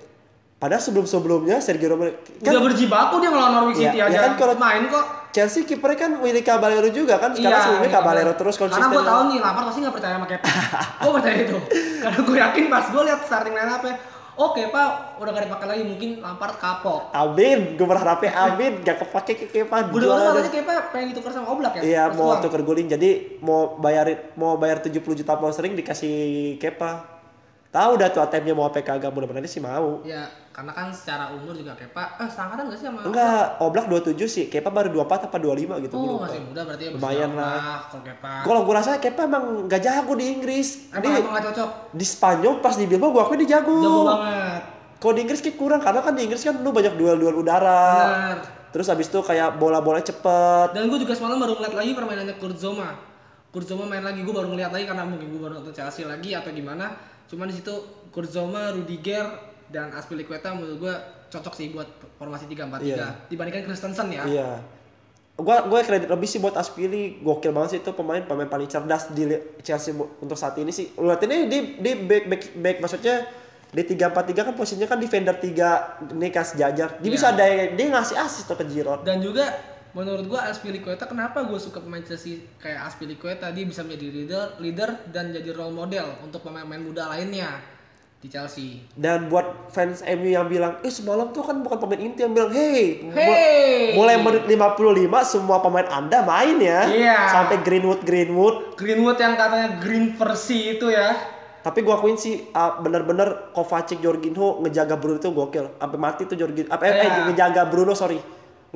Padahal 0.56 0.80
sebelum-sebelumnya 0.80 1.60
Sergio 1.60 1.92
Romero 1.92 2.16
Udah 2.16 2.50
kan 2.50 2.64
berjibaku 2.64 3.20
dia 3.20 3.30
ngelawan 3.30 3.52
Norwich 3.60 3.84
Iya, 3.84 3.92
City 3.92 3.98
ya 4.00 4.08
aja. 4.08 4.20
kan 4.24 4.32
kalau- 4.40 4.56
main 4.56 4.88
kok. 4.88 5.06
Chelsea 5.36 5.68
kipernya 5.68 5.98
kan 6.00 6.12
Willy 6.24 6.42
Caballero 6.42 6.88
juga 6.88 7.20
kan. 7.20 7.36
Sekarang 7.36 7.60
sebelumnya 7.62 7.92
iya, 7.92 7.98
Caballero 8.00 8.32
terus 8.40 8.56
konsisten. 8.56 8.88
Karena 8.88 8.96
gue 8.96 9.04
tahu 9.04 9.22
nih 9.28 9.38
Lampard 9.44 9.66
pasti 9.68 9.80
nggak 9.84 9.96
percaya 10.00 10.14
sama 10.16 10.28
Kepa. 10.32 10.50
gue 11.04 11.12
percaya 11.12 11.38
itu. 11.44 11.58
Karena 12.00 12.20
gue 12.24 12.38
yakin 12.40 12.64
pas 12.72 12.86
gue 12.88 13.04
lihat 13.04 13.20
starting 13.28 13.52
line 13.54 13.68
up 13.70 13.84
oh 14.38 14.50
Kepa 14.54 15.18
udah 15.18 15.32
gak 15.34 15.46
dipakai 15.50 15.68
lagi 15.68 15.84
mungkin 15.84 16.10
Lampard 16.22 16.56
kapok. 16.62 17.10
Amin, 17.12 17.74
gue 17.74 17.88
berharapnya 17.90 18.32
Amin 18.38 18.86
gak 18.86 19.02
kepake 19.02 19.34
ke 19.34 19.46
Kepa. 19.50 19.90
Gue 19.90 20.06
dengar 20.06 20.38
katanya 20.38 20.52
Kepa 20.54 20.72
pengen 20.94 21.08
ditukar 21.12 21.32
sama 21.34 21.50
Oblak 21.50 21.82
ya. 21.82 21.82
Iya 21.82 22.04
mau 22.14 22.38
uang. 22.38 22.46
tuker 22.46 22.62
guling 22.62 22.88
jadi 22.88 23.42
mau 23.42 23.76
bayarin 23.82 24.22
mau 24.38 24.56
bayar 24.56 24.80
70 24.80 25.02
juta 25.02 25.34
pound 25.36 25.58
sterling 25.58 25.76
dikasih 25.76 26.56
Kepa. 26.62 27.20
Tahu 27.68 27.92
dah 28.00 28.08
tuh 28.14 28.24
ATM-nya 28.24 28.56
mau 28.56 28.66
apa 28.70 28.80
kagak 28.80 29.12
mudah-mudahan 29.12 29.44
sih 29.50 29.60
mau. 29.60 30.02
Ya 30.08 30.30
karena 30.58 30.74
kan 30.74 30.90
secara 30.90 31.30
umur 31.38 31.54
juga 31.54 31.78
Kepa 31.78 32.18
eh 32.18 32.26
seangkatan 32.26 32.74
gak 32.74 32.78
sih 32.82 32.90
sama 32.90 33.06
Enggak, 33.06 33.62
Oblak 33.62 33.86
27 33.94 34.26
sih, 34.26 34.46
Kepa 34.50 34.74
baru 34.74 34.90
24 35.06 35.30
apa 35.30 35.38
25 35.38 35.86
gitu. 35.86 35.94
Oh 35.94 36.18
masih 36.18 36.42
muda 36.50 36.66
berarti 36.66 36.84
ya 36.90 36.92
Lumayan 36.98 37.32
lah. 37.38 37.86
kalau 37.94 38.02
Kepa. 38.02 38.34
Kalau 38.42 38.62
gue 38.66 38.74
rasa 38.74 38.90
Kepa 38.98 39.22
emang 39.30 39.70
gak 39.70 39.86
jago 39.86 40.18
di 40.18 40.26
Inggris. 40.34 40.90
Emang 40.90 41.14
Di, 41.14 41.22
emang 41.22 41.34
gak 41.38 41.46
cocok. 41.54 41.70
di 41.94 42.06
Spanyol 42.10 42.54
pas 42.58 42.74
di 42.74 42.90
Bilbao 42.90 43.14
gue 43.14 43.22
akuin 43.22 43.46
dia 43.46 43.62
jago. 43.62 43.78
Jago 43.78 44.02
banget. 44.10 44.62
Kalau 44.98 45.14
di 45.14 45.22
Inggris 45.22 45.40
kayak 45.46 45.58
kurang 45.62 45.78
karena 45.86 46.02
kan 46.02 46.14
di 46.18 46.22
Inggris 46.26 46.42
kan 46.42 46.56
lu 46.58 46.70
banyak 46.74 46.94
duel-duel 46.98 47.38
udara. 47.38 47.86
Benar. 47.94 48.38
Terus 48.74 48.90
abis 48.90 49.14
itu 49.14 49.20
kayak 49.22 49.62
bola-bola 49.62 50.02
cepet. 50.02 50.74
Dan 50.74 50.90
gue 50.90 50.98
juga 51.06 51.14
semalam 51.14 51.38
baru 51.38 51.54
ngeliat 51.54 51.76
lagi 51.78 51.92
permainannya. 51.94 52.34
Kurt 52.42 52.58
Zouma 52.58 53.86
main 53.86 54.02
lagi, 54.02 54.26
gue 54.26 54.34
baru 54.34 54.50
ngeliat 54.50 54.74
lagi 54.74 54.90
karena 54.90 55.06
mungkin 55.06 55.34
gue 55.34 55.42
baru 55.42 55.62
nonton 55.62 55.74
Chelsea 55.78 56.02
lagi 56.10 56.34
atau 56.34 56.50
gimana. 56.50 56.98
Cuman 57.30 57.46
di 57.46 57.62
situ 57.62 57.74
Kurt 58.10 58.34
Zouma, 58.34 58.74
Rudiger, 58.74 59.26
dan 59.68 59.92
Aspilicueta 59.92 60.52
menurut 60.52 60.78
gue 60.80 60.94
cocok 61.28 61.54
sih 61.54 61.72
buat 61.72 61.88
formasi 62.16 62.48
3-4-3 62.48 62.84
Iya. 62.84 63.08
dibandingkan 63.28 63.68
Christensen 63.68 64.08
ya. 64.10 64.24
Iya. 64.24 64.50
Gua 65.38 65.70
gue 65.70 65.80
kredit 65.86 66.10
lebih 66.10 66.26
sih 66.26 66.42
buat 66.42 66.58
Aspili, 66.58 67.22
gokil 67.22 67.54
banget 67.54 67.70
sih 67.70 67.80
itu 67.80 67.94
pemain 67.94 68.26
pemain 68.26 68.50
paling 68.50 68.66
cerdas 68.66 69.14
di 69.14 69.30
Chelsea 69.62 69.94
untuk 69.94 70.34
saat 70.34 70.58
ini 70.58 70.74
sih. 70.74 70.98
Lu 70.98 71.06
lihat 71.06 71.22
ini 71.30 71.46
di 71.46 71.60
di 71.78 71.92
back 71.94 72.24
back 72.26 72.42
back 72.58 72.78
maksudnya 72.82 73.16
di 73.70 73.84
3-4-3 73.86 74.34
kan 74.34 74.54
posisinya 74.58 74.90
kan 74.90 74.98
defender 74.98 75.38
3 75.38 76.10
ini 76.10 76.34
kas 76.34 76.58
jajar. 76.58 76.98
Dia 76.98 77.06
Iya. 77.06 77.14
bisa 77.14 77.26
ada 77.30 77.46
dia 77.70 77.86
ngasih 77.86 78.18
assist 78.18 78.50
tuh 78.50 78.58
ke 78.58 78.66
Giroud. 78.66 79.06
Dan 79.06 79.22
juga 79.22 79.46
menurut 79.94 80.26
gue 80.26 80.42
Aspilicueta 80.42 81.06
kenapa 81.06 81.46
gue 81.46 81.60
suka 81.62 81.86
pemain 81.86 82.02
Chelsea 82.02 82.42
kayak 82.58 82.90
Aspilicueta 82.90 83.54
dia 83.54 83.62
bisa 83.62 83.86
menjadi 83.86 84.08
leader, 84.10 84.46
leader 84.58 84.90
dan 85.14 85.30
jadi 85.30 85.54
role 85.54 85.76
model 85.76 86.18
untuk 86.26 86.42
pemain-pemain 86.42 86.82
muda 86.82 87.14
lainnya. 87.14 87.77
Di 88.18 88.28
Chelsea. 88.28 88.82
Dan 88.92 89.30
buat 89.30 89.70
fans 89.70 90.02
MU 90.02 90.28
yang 90.28 90.50
bilang, 90.50 90.82
eh 90.82 90.90
semalam 90.90 91.30
tuh 91.30 91.46
kan 91.46 91.62
bukan 91.62 91.78
pemain 91.78 92.02
inti 92.02 92.26
yang 92.26 92.34
bilang, 92.34 92.50
hey, 92.50 93.06
Hey! 93.14 93.94
mulai 93.94 94.18
menit 94.18 94.50
55 94.50 95.06
semua 95.24 95.62
pemain 95.62 95.86
anda 95.86 96.26
main 96.26 96.58
ya. 96.58 96.90
Iya. 96.90 97.18
Sampai 97.30 97.62
Greenwood 97.62 98.02
Greenwood. 98.02 98.74
Greenwood 98.74 99.16
yang 99.16 99.38
katanya 99.38 99.78
green 99.78 100.18
versi 100.18 100.74
itu 100.74 100.90
ya. 100.90 101.14
Tapi 101.62 101.84
gua 101.84 102.00
akuin 102.00 102.16
sih 102.16 102.48
ah, 102.52 102.80
bener-bener 102.80 103.52
Kovacic 103.52 104.00
Jorginho 104.00 104.64
ngejaga 104.64 104.96
Bruno 104.96 105.20
itu 105.20 105.30
gokil. 105.30 105.78
Sampai 105.78 106.00
mati 106.00 106.24
tuh 106.24 106.34
Jorginho. 106.34 106.72
Apa 106.72 106.84
eh, 106.84 106.92
Iya. 106.96 107.04
eh, 107.04 107.24
ngejaga 107.30 107.62
Bruno 107.68 107.94
sorry. 107.94 108.18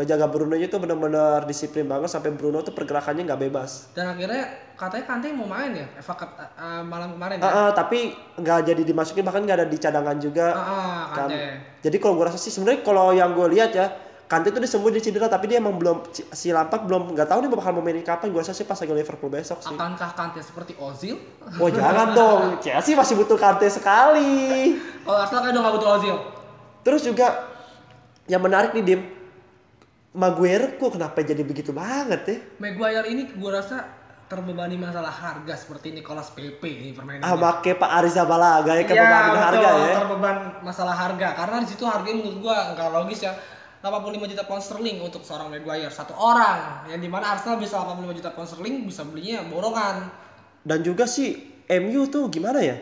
Ngejaga 0.02 0.34
Bruno 0.34 0.58
itu 0.58 0.74
bener-bener 0.82 1.46
disiplin 1.46 1.86
banget 1.86 2.10
sampai 2.10 2.34
Bruno 2.34 2.66
tuh 2.66 2.74
pergerakannya 2.74 3.22
nggak 3.30 3.42
bebas. 3.46 3.94
Dan 3.94 4.18
akhirnya 4.18 4.74
katanya 4.74 5.06
Kante 5.06 5.30
mau 5.38 5.46
main 5.46 5.78
ya 5.78 5.86
Cup 6.02 6.18
uh, 6.26 6.42
uh, 6.58 6.82
malam 6.82 7.14
kemarin 7.14 7.38
ya. 7.38 7.46
Ah, 7.46 7.54
ah, 7.54 7.70
tapi 7.70 8.18
nggak 8.42 8.74
jadi 8.74 8.82
dimasukin 8.82 9.22
bahkan 9.22 9.46
nggak 9.46 9.62
ada 9.62 9.68
di 9.70 9.78
cadangan 9.78 10.18
juga. 10.18 10.58
Ah, 10.58 10.66
ah, 10.66 11.02
kan. 11.14 11.30
Jadi 11.86 11.98
kalau 12.02 12.18
gue 12.18 12.26
rasa 12.26 12.42
sih 12.42 12.50
sebenarnya 12.50 12.82
kalau 12.82 13.14
yang 13.14 13.38
gue 13.38 13.46
lihat 13.54 13.78
ya 13.78 13.94
Kante 14.26 14.48
itu 14.48 14.64
disembuh 14.64 14.88
di 14.96 15.04
cedera 15.04 15.28
tapi 15.28 15.52
dia 15.52 15.60
emang 15.60 15.76
belum 15.76 16.08
si 16.16 16.56
Lampard 16.56 16.88
belum 16.88 17.14
nggak 17.14 17.28
tahu 17.28 17.44
nih 17.44 17.50
bakal 17.52 17.76
mau 17.76 17.84
mainin 17.84 18.00
kapan 18.00 18.32
gue 18.32 18.40
rasa 18.40 18.56
sih 18.56 18.64
pas 18.64 18.80
lagi 18.80 18.96
Liverpool 18.96 19.28
besok 19.28 19.60
sih. 19.60 19.76
Akankah 19.76 20.16
Kante 20.18 20.40
seperti 20.40 20.74
Ozil? 20.80 21.20
Oh 21.60 21.68
jangan 21.68 22.10
dong, 22.18 22.44
Chelsea 22.64 22.96
masih 22.96 23.20
butuh 23.20 23.36
Kante 23.36 23.70
sekali. 23.70 24.80
Kalau 25.06 25.20
Arsenal 25.20 25.46
kan 25.46 25.52
udah 25.52 25.62
gak 25.62 25.74
butuh 25.78 25.90
Ozil. 26.00 26.16
Terus 26.82 27.02
juga 27.06 27.28
yang 28.32 28.40
menarik 28.40 28.72
nih 28.72 28.84
Dim, 28.88 29.02
Maguire 30.12 30.76
kok 30.76 31.00
kenapa 31.00 31.24
jadi 31.24 31.40
begitu 31.40 31.72
banget 31.72 32.22
ya? 32.28 32.38
Maguire 32.60 33.08
ini 33.08 33.32
gue 33.32 33.52
rasa 33.52 33.88
terbebani 34.28 34.76
masalah 34.76 35.12
harga 35.12 35.56
seperti 35.56 35.92
Nicolas 35.92 36.32
Pepe 36.32 36.68
ini 36.68 36.92
permainannya. 36.92 37.28
Ah 37.28 37.36
make 37.36 37.76
Pak 37.76 37.92
Ariza 38.00 38.24
Balaga 38.28 38.76
ya 38.76 38.84
Iya, 38.84 38.88
kebebanan 38.88 39.24
betul, 39.28 39.44
harga 39.44 39.70
ya. 39.72 39.94
terbeban 40.00 40.38
masalah 40.64 40.96
harga 40.96 41.28
karena 41.36 41.56
di 41.64 41.68
situ 41.68 41.84
harganya 41.88 42.18
menurut 42.24 42.38
gua 42.40 42.76
nggak 42.76 42.90
logis 42.92 43.24
ya 43.24 43.32
85 43.84 44.32
juta 44.32 44.44
pound 44.46 44.64
sterling 44.64 44.98
untuk 45.00 45.24
seorang 45.24 45.48
Maguire 45.48 45.92
satu 45.92 46.12
orang 46.14 46.88
yang 46.88 47.00
di 47.00 47.08
mana 47.08 47.36
Arsenal 47.36 47.56
bisa 47.56 47.80
85 47.80 48.20
juta 48.20 48.30
pound 48.32 48.48
sterling 48.48 48.76
bisa 48.84 49.08
belinya 49.08 49.48
borongan 49.48 50.12
Dan 50.62 50.84
juga 50.84 51.08
sih 51.08 51.40
MU 51.72 52.06
tuh 52.06 52.28
gimana 52.28 52.60
ya? 52.60 52.76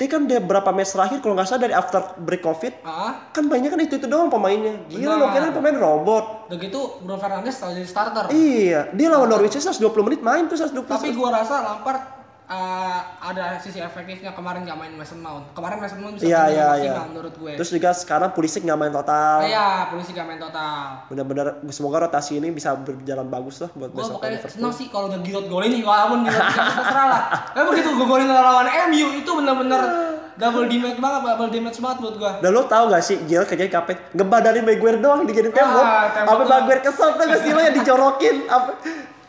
Dia 0.00 0.08
kan 0.08 0.24
dia 0.24 0.40
berapa 0.40 0.64
match 0.72 0.96
terakhir 0.96 1.20
kalau 1.20 1.36
nggak 1.36 1.44
salah 1.44 1.60
dari 1.60 1.76
after 1.76 2.00
break 2.16 2.40
covid 2.40 2.72
ah 2.82 3.28
kan 3.30 3.44
banyak 3.44 3.68
kan 3.68 3.76
itu 3.78 4.00
itu 4.00 4.08
doang 4.08 4.32
pemainnya. 4.32 4.80
Gila 4.88 5.12
Benar. 5.12 5.20
lo 5.20 5.26
kira 5.28 5.46
pemain 5.52 5.76
robot. 5.76 6.24
udah 6.48 6.56
gitu 6.56 6.80
Bruno 7.04 7.20
Fernandes 7.20 7.60
selalu 7.60 7.72
jadi 7.78 7.88
starter 7.88 8.24
Iya, 8.32 8.80
dia 8.90 9.06
lawan 9.06 9.28
Norwich 9.28 9.54
aja 9.54 9.68
120 9.68 9.92
menit 10.02 10.20
main 10.20 10.48
tuh 10.48 10.56
120. 10.56 10.88
tapi 10.88 11.12
gua 11.12 11.36
rasa 11.36 11.60
Lampard 11.60 12.19
uh, 12.50 12.98
ada 13.22 13.56
sisi 13.56 13.78
efektifnya 13.78 14.30
kemarin 14.30 14.62
gak 14.62 14.74
main 14.74 14.90
Mason 14.92 15.16
Mount 15.16 15.54
kemarin 15.54 15.78
Mason 15.78 15.98
Mount 15.98 16.14
bisa 16.14 16.26
Iya, 16.26 16.40
main 16.40 16.50
iya, 16.50 16.66
maksimal 16.66 16.90
iya. 16.90 17.02
menurut 17.06 17.34
gue 17.36 17.52
Terus 17.54 17.70
juga 17.70 17.90
sekarang 17.92 18.30
Pulisic 18.30 18.62
nggak 18.62 18.74
main 18.76 18.90
total. 18.90 19.36
iya 19.42 19.66
polisi 19.86 20.10
gak 20.10 20.26
main 20.26 20.36
total 20.36 21.06
Bener-bener 21.06 21.46
semoga 21.70 22.04
rotasi 22.04 22.36
ini 22.36 22.50
bisa 22.50 22.74
berjalan 22.74 23.26
bagus 23.26 23.60
lah 23.60 23.70
buat 23.72 23.90
Gue 23.90 24.00
besok 24.00 24.14
pokoknya 24.18 24.34
Liverpool. 24.36 24.54
seneng 24.58 24.72
sih 24.74 24.86
kalau 24.88 25.06
udah 25.06 25.20
Giroud 25.20 25.46
golin 25.46 25.70
nih, 25.70 25.82
walaupun 25.82 26.18
itu 26.22 26.34
terserah 26.34 27.06
lah. 27.06 27.22
Tapi 27.54 27.64
begitu 27.68 27.88
gue 27.92 28.06
golin 28.08 28.26
lawan 28.26 28.66
MU 28.88 29.06
itu 29.14 29.30
bener-bener 29.30 29.80
double 30.34 30.66
damage 30.66 30.98
banget, 30.98 31.20
double 31.22 31.50
damage 31.50 31.78
banget 31.78 31.98
buat 32.00 32.14
gue. 32.16 32.30
Dan 32.40 32.50
lo 32.50 32.62
tau 32.64 32.84
gak 32.88 33.00
sih 33.00 33.16
Gil 33.24 33.44
kayaknya 33.44 33.68
kapan 33.70 33.96
ngebadarin 34.10 34.64
Maguire 34.64 34.98
doang 34.98 35.22
dijadiin 35.22 35.52
tembok. 35.52 35.84
Ah, 35.84 36.08
Apa. 36.24 36.42
Maguire 36.42 36.80
kesel 36.80 37.08
tuh 37.12 37.24
gak 37.24 37.40
sih 37.40 37.50
lo 37.50 37.60
yang 37.60 37.74
dijorokin. 37.74 38.36
Apa 38.46 38.70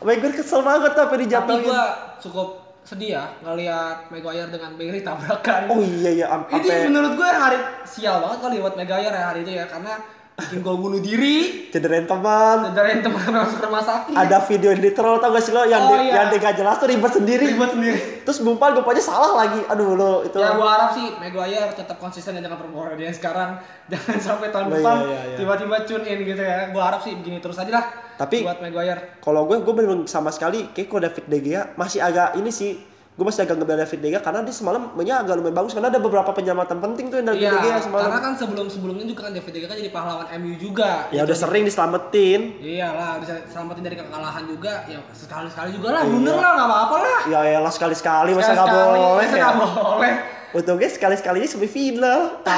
Maguire 0.00 0.34
kesel 0.34 0.60
banget 0.60 0.92
tapi 0.92 1.06
Tapi 1.06 1.22
dijatuhin. 1.22 1.62
gue 1.62 1.82
cukup 2.20 2.48
sedih 2.82 3.10
ya 3.12 3.24
ngelihat 3.40 4.08
Maguire 4.08 4.48
dengan 4.48 4.74
Bailey 4.74 5.00
tabrakan. 5.00 5.70
Oh 5.70 5.78
iya 5.78 6.10
iya 6.12 6.26
am- 6.28 6.46
Ini 6.46 6.58
sampai 6.60 6.86
menurut 6.86 7.12
gue 7.14 7.28
hari 7.28 7.56
sial 7.84 8.18
banget 8.18 8.38
kali 8.40 8.56
buat 8.58 8.74
Maguire 8.74 9.12
ya 9.12 9.24
hari 9.28 9.40
itu 9.42 9.52
ya 9.52 9.64
karena 9.64 10.02
bikin 10.32 10.58
gol 10.60 10.74
bunuh 10.76 10.98
diri 10.98 11.68
cederin 11.70 12.02
teman. 12.02 12.72
dari 12.72 12.98
teman 12.98 13.22
masuk 13.22 13.62
rumah 13.62 13.78
sakit. 13.80 14.10
Ada 14.12 14.42
video 14.42 14.72
yang 14.72 14.82
di 14.82 14.90
troll 14.90 15.16
tau 15.16 15.30
gak 15.30 15.40
sih 15.40 15.52
lo 15.52 15.62
yang 15.62 15.78
Oh, 15.80 15.94
di, 15.94 16.08
iya. 16.08 16.26
yang 16.26 16.34
gak 16.34 16.56
jelas 16.56 16.76
tuh 16.76 16.88
ribet 16.88 17.12
sendiri. 17.12 17.44
ribet 17.46 17.70
sendiri. 17.70 17.98
Terus 18.22 18.38
bumpal 18.40 18.72
gopanya 18.72 18.98
salah 19.00 19.38
lagi. 19.38 19.60
Aduh 19.62 19.94
lo 19.94 20.12
itu. 20.22 20.34
Ya 20.34 20.50
gue 20.52 20.66
harap 20.66 20.90
sih 20.90 21.14
Maguire 21.14 21.70
tetap 21.70 21.96
konsisten 21.96 22.34
dengan 22.34 22.56
performa 22.56 22.98
dia 22.98 23.12
sekarang 23.12 23.60
jangan 23.92 24.18
sampai 24.18 24.48
tahun 24.50 24.66
Oh, 24.66 24.74
iya, 24.74 24.82
iya, 25.06 25.20
iya. 25.22 25.36
tiba-tiba 25.38 25.76
tune 25.84 26.04
in 26.04 26.18
gitu 26.24 26.42
ya. 26.42 26.58
Gue 26.68 26.82
harap 26.82 26.98
sih 26.98 27.14
begini 27.14 27.38
terus 27.38 27.56
aja 27.56 27.70
lah. 27.70 27.86
Tapi- 28.14 28.42
buat 28.42 28.58
Maguire 28.58 29.18
Kalau 29.18 29.44
gue, 29.44 29.56
gue 29.58 29.74
belum 29.74 30.04
sama 30.06 30.28
sekali 30.28 30.68
kayak 30.68 30.86
kalau 30.86 31.02
David 31.02 31.24
De 31.26 31.38
Gea 31.40 31.62
masih 31.74 31.98
agak 31.98 32.34
ini 32.34 32.48
sih. 32.48 32.72
Gue 33.12 33.28
masih 33.28 33.44
agak 33.44 33.56
ngebela 33.56 33.84
David 33.84 33.98
De 33.98 34.08
Gea 34.08 34.20
karena 34.20 34.40
dia 34.40 34.50
semalam 34.50 34.88
mainnya 34.92 35.20
agak 35.20 35.36
lumayan 35.36 35.52
bagus 35.54 35.72
karena 35.72 35.88
ada 35.88 36.00
beberapa 36.00 36.32
penyelamatan 36.32 36.80
penting 36.80 37.06
tuh 37.06 37.16
yang 37.18 37.28
dari 37.28 37.38
Iya, 37.38 37.50
De 37.50 37.58
Gea 37.60 37.76
semalam. 37.78 38.02
karena 38.02 38.18
kan 38.18 38.32
sebelum-sebelumnya 38.34 39.04
juga 39.04 39.20
kan 39.22 39.32
David 39.32 39.52
De 39.52 39.58
Gea 39.58 39.68
kan 39.68 39.76
jadi 39.76 39.92
pahlawan 39.92 40.26
MU 40.34 40.52
juga. 40.56 40.90
Ya 41.08 41.20
udah 41.22 41.36
sering 41.36 41.62
diselamatin. 41.62 42.40
Iyalah, 42.58 43.20
bisa 43.20 43.44
selamatin 43.46 43.82
dari 43.82 43.96
kekalahan 43.96 44.44
juga. 44.46 44.72
Ya 44.86 44.96
sekali-sekali 45.12 45.76
juga 45.76 45.88
lah, 45.92 46.02
blunder 46.02 46.34
lah, 46.34 46.50
nggak 46.54 46.68
apa-apa 46.68 46.96
lah. 46.98 47.20
Ya 47.28 47.40
elah 47.52 47.68
sekali-sekali 47.68 48.32
masa 48.32 48.52
nggak 48.54 48.68
boleh. 48.70 49.04
masa 49.14 49.28
ya? 49.30 49.42
nggak 49.42 49.56
boleh. 49.60 50.14
Untungnya 50.52 50.88
sekali-sekalinya 50.88 51.48
semifinal. 51.50 52.20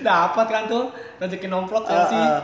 Dapat 0.00 0.46
kan 0.46 0.62
tuh 0.66 0.92
rezeki 1.18 1.48
nomplok 1.48 1.82
Chelsea. 1.84 2.14
Ah, 2.14 2.30
ah. 2.30 2.42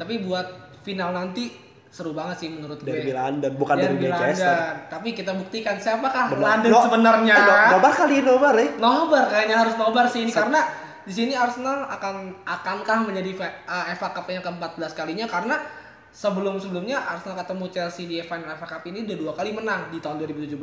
Tapi 0.00 0.24
buat 0.24 0.46
final 0.80 1.12
nanti 1.12 1.52
seru 1.90 2.16
banget 2.16 2.36
sih 2.40 2.48
menurut 2.48 2.80
gue. 2.80 2.88
Derby 2.88 3.12
London, 3.12 3.52
bukan 3.58 3.76
derby 3.76 4.06
Manchester. 4.08 4.46
London. 4.48 4.74
Tapi 4.88 5.08
kita 5.12 5.32
buktikan 5.36 5.76
siapakah 5.76 6.32
Benar. 6.32 6.40
London 6.56 6.70
No- 6.70 6.84
sebenarnya. 6.86 7.34
Eh, 7.36 7.44
no- 7.44 7.70
nobar 7.76 7.92
kali 7.92 8.14
ini 8.16 8.24
nobar 8.24 8.54
ya. 8.56 8.68
Nobar 8.78 9.24
kayaknya 9.28 9.56
harus 9.58 9.74
nobar 9.76 10.06
sih 10.08 10.22
ini 10.22 10.32
karena 10.32 10.60
di 11.02 11.12
sini 11.12 11.32
Arsenal 11.34 11.90
akan 11.90 12.46
akankah 12.46 12.98
menjadi 13.02 13.30
uh, 13.66 13.84
FA 13.92 14.08
Cup 14.14 14.30
yang 14.30 14.40
ke-14 14.40 14.92
kalinya 14.94 15.26
karena 15.26 15.58
sebelum-sebelumnya 16.10 16.98
Arsenal 16.98 17.38
ketemu 17.38 17.64
Chelsea 17.70 18.04
di 18.10 18.18
final 18.26 18.58
FA 18.58 18.66
Cup 18.66 18.82
ini 18.90 19.06
udah 19.06 19.16
dua 19.16 19.32
kali 19.32 19.54
menang 19.54 19.94
di 19.94 20.02
tahun 20.02 20.18
2017 20.26 20.58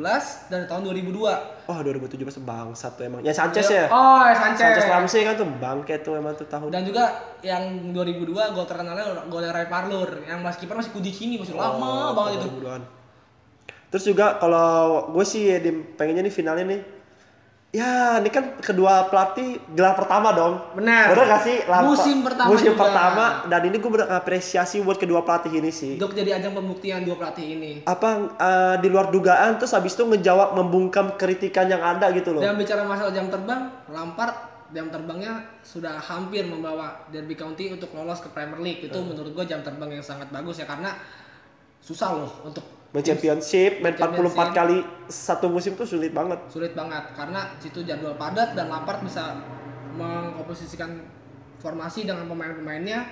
dan 0.52 0.58
di 0.64 0.68
tahun 0.68 0.82
2002. 0.92 1.68
Wah 1.68 1.78
2017 1.80 2.44
bangsat 2.44 2.92
tuh 3.00 3.04
emang. 3.08 3.20
Ya 3.24 3.32
Sanchez 3.32 3.66
ya. 3.66 3.88
Oh, 3.88 4.20
ya 4.22 4.36
Sanchez. 4.36 4.60
Sanchez 4.60 4.86
Ramsey 4.86 5.24
kan 5.24 5.34
tuh 5.40 5.48
bangke 5.56 5.96
tuh 6.04 6.20
emang 6.20 6.36
tuh 6.36 6.44
tahun. 6.46 6.68
Dan 6.68 6.84
juga 6.84 7.04
yang 7.40 7.92
2002 7.96 8.54
gol 8.54 8.66
terkenalnya 8.68 9.24
golnya 9.32 9.50
Ray 9.56 9.66
Parlour 9.72 10.28
yang 10.28 10.44
mas 10.44 10.60
kiper 10.60 10.76
masih 10.76 10.92
Kudicini 10.92 11.40
masih 11.40 11.56
lama 11.56 12.12
banget 12.12 12.44
itu. 12.44 12.60
2002-an. 12.60 12.82
Terus 13.88 14.04
juga 14.04 14.36
kalau 14.36 15.08
gue 15.16 15.24
sih 15.24 15.48
ya, 15.48 15.58
pengennya 15.96 16.28
nih 16.28 16.34
finalnya 16.34 16.64
nih. 16.68 16.80
Ya, 17.68 18.16
ini 18.16 18.32
kan 18.32 18.56
kedua 18.64 19.12
pelatih 19.12 19.60
gelar 19.76 19.92
pertama 19.92 20.32
dong. 20.32 20.56
Benar. 20.72 21.12
Bener 21.12 21.24
gak 21.28 21.42
sih? 21.44 21.56
Lampa- 21.68 21.92
Musim 21.92 22.24
pertama 22.24 22.48
Musim 22.48 22.72
juga. 22.72 22.80
pertama 22.80 23.24
dan 23.44 23.60
ini 23.68 23.76
gue 23.76 23.92
berapresiasi 23.92 24.80
buat 24.80 24.96
kedua 24.96 25.20
pelatih 25.20 25.52
ini 25.52 25.68
sih. 25.68 26.00
Untuk 26.00 26.16
jadi 26.16 26.40
ajang 26.40 26.56
pembuktian 26.56 27.04
dua 27.04 27.20
pelatih 27.20 27.60
ini. 27.60 27.84
Apa 27.84 28.32
eh, 28.40 28.74
di 28.80 28.88
luar 28.88 29.12
dugaan 29.12 29.60
terus 29.60 29.76
habis 29.76 29.92
itu 29.92 30.00
ngejawab 30.00 30.56
membungkam 30.56 31.12
kritikan 31.20 31.68
yang 31.68 31.84
ada 31.84 32.08
gitu 32.16 32.32
loh. 32.32 32.40
Dan 32.40 32.56
bicara 32.56 32.88
masalah 32.88 33.12
jam 33.12 33.28
terbang, 33.28 33.68
Lampard 33.92 34.32
jam 34.72 34.88
terbangnya 34.88 35.60
sudah 35.60 36.00
hampir 36.00 36.48
membawa 36.48 37.04
Derby 37.12 37.36
County 37.36 37.68
untuk 37.68 37.92
lolos 37.92 38.24
ke 38.24 38.32
Premier 38.32 38.64
League. 38.64 38.80
Itu 38.80 39.04
menurut 39.04 39.36
gua 39.36 39.44
jam 39.44 39.60
terbang 39.60 39.92
yang 39.92 40.04
sangat 40.04 40.32
bagus 40.32 40.56
ya 40.56 40.64
karena 40.64 40.96
susah 41.84 42.16
loh 42.16 42.32
untuk 42.48 42.64
Main 42.88 43.04
championship, 43.04 43.84
main 43.84 43.92
44 43.92 44.00
Championship. 44.00 44.56
kali 44.56 44.78
satu 45.06 45.52
musim 45.52 45.76
tuh 45.76 45.84
sulit 45.84 46.08
banget. 46.08 46.40
sulit 46.48 46.72
banget 46.72 47.04
karena 47.12 47.44
situ 47.60 47.84
jadwal 47.84 48.16
padat 48.16 48.56
dan 48.56 48.72
Lampard 48.72 49.04
bisa 49.04 49.36
mengkomposisikan 49.92 50.96
formasi 51.58 52.08
dengan 52.08 52.24
pemain-pemainnya 52.24 53.04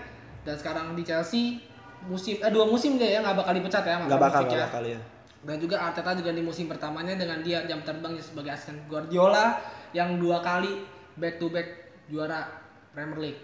dan 0.42 0.54
sekarang 0.54 0.94
di 0.94 1.02
Chelsea 1.02 1.60
musim 2.06 2.38
eh 2.38 2.48
dua 2.48 2.64
musim 2.64 2.96
dia 2.96 3.18
ya 3.18 3.20
nggak 3.20 3.36
bakal 3.36 3.52
dipecat 3.52 3.82
ya 3.82 3.92
sama 3.98 4.04
Gak 4.06 4.16
bakal, 4.16 4.40
Abramovich 4.40 4.48
gak 4.48 4.56
ya. 4.56 4.66
bakal 4.66 4.84
ya. 4.86 5.00
Dan 5.46 5.56
juga 5.60 5.76
Arteta 5.78 6.10
juga 6.14 6.30
di 6.32 6.42
musim 6.42 6.66
pertamanya 6.66 7.14
dengan 7.14 7.38
dia 7.38 7.62
jam 7.64 7.78
terbang 7.82 8.16
sebagai 8.18 8.50
asisten 8.50 8.80
Guardiola 8.86 9.60
yang 9.92 10.16
dua 10.16 10.40
kali 10.40 10.82
back 11.14 11.36
to 11.36 11.46
back 11.48 11.68
juara 12.06 12.48
Premier 12.90 13.18
League. 13.20 13.40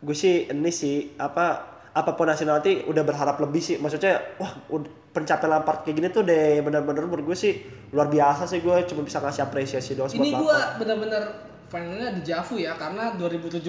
Gue 0.00 0.12
sih 0.12 0.48
ini 0.48 0.68
sih 0.68 1.14
apa 1.14 1.62
apa 1.90 2.10
pun 2.12 2.26
nanti 2.26 2.82
udah 2.82 3.02
berharap 3.02 3.38
lebih 3.38 3.60
sih. 3.60 3.76
Maksudnya 3.76 4.36
wah 4.36 4.52
ud- 4.68 4.99
pencapaian 5.10 5.58
Lampard 5.58 5.82
kayak 5.82 5.96
gini 5.98 6.08
tuh 6.08 6.22
deh 6.22 6.62
bener-bener 6.62 7.02
menurut 7.02 7.34
gue 7.34 7.38
sih 7.38 7.52
luar 7.90 8.06
biasa 8.06 8.46
sih 8.46 8.62
gue 8.62 8.76
cuma 8.86 9.02
bisa 9.02 9.18
ngasih 9.18 9.42
apresiasi 9.42 9.98
doang 9.98 10.10
Ini 10.10 10.30
Lampard. 10.30 10.78
bener-bener 10.78 11.22
finalnya 11.66 12.10
di 12.14 12.22
Javu 12.22 12.58
ya 12.58 12.74
karena 12.74 13.14
2017 13.14 13.62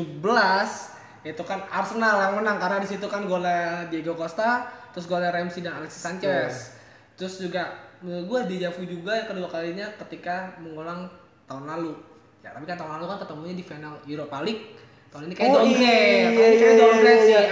itu 1.21 1.43
kan 1.45 1.59
Arsenal 1.69 2.17
yang 2.17 2.33
menang 2.41 2.57
karena 2.57 2.77
di 2.81 2.89
situ 2.89 3.05
kan 3.05 3.29
golnya 3.29 3.85
Diego 3.93 4.17
Costa, 4.17 4.65
terus 4.89 5.05
golnya 5.05 5.29
Ramsey 5.29 5.61
dan 5.61 5.77
Alexis 5.77 6.01
Sanchez. 6.01 6.73
Terus 7.13 7.37
juga 7.37 7.77
menurut 8.01 8.25
gua 8.25 8.39
di 8.49 8.57
Javu 8.57 8.81
juga 8.89 9.13
yang 9.13 9.29
kedua 9.29 9.45
kalinya 9.45 9.85
ketika 10.01 10.57
mengulang 10.57 11.05
tahun 11.45 11.69
lalu. 11.69 11.93
Ya 12.41 12.49
tapi 12.57 12.65
kan 12.65 12.73
tahun 12.73 12.97
lalu 12.97 13.05
kan 13.05 13.17
ketemunya 13.21 13.53
di 13.53 13.61
final 13.61 14.01
Europa 14.09 14.41
League 14.41 14.81
Tahun 15.11 15.27
ini 15.27 15.33
kayak 15.35 15.49
Oh, 15.51 15.55
downgrade. 15.59 15.75
iya, 15.75 15.91
ini 15.91 16.17
iya, 16.23 16.29
kayak 16.31 16.51
iya, 16.55 16.71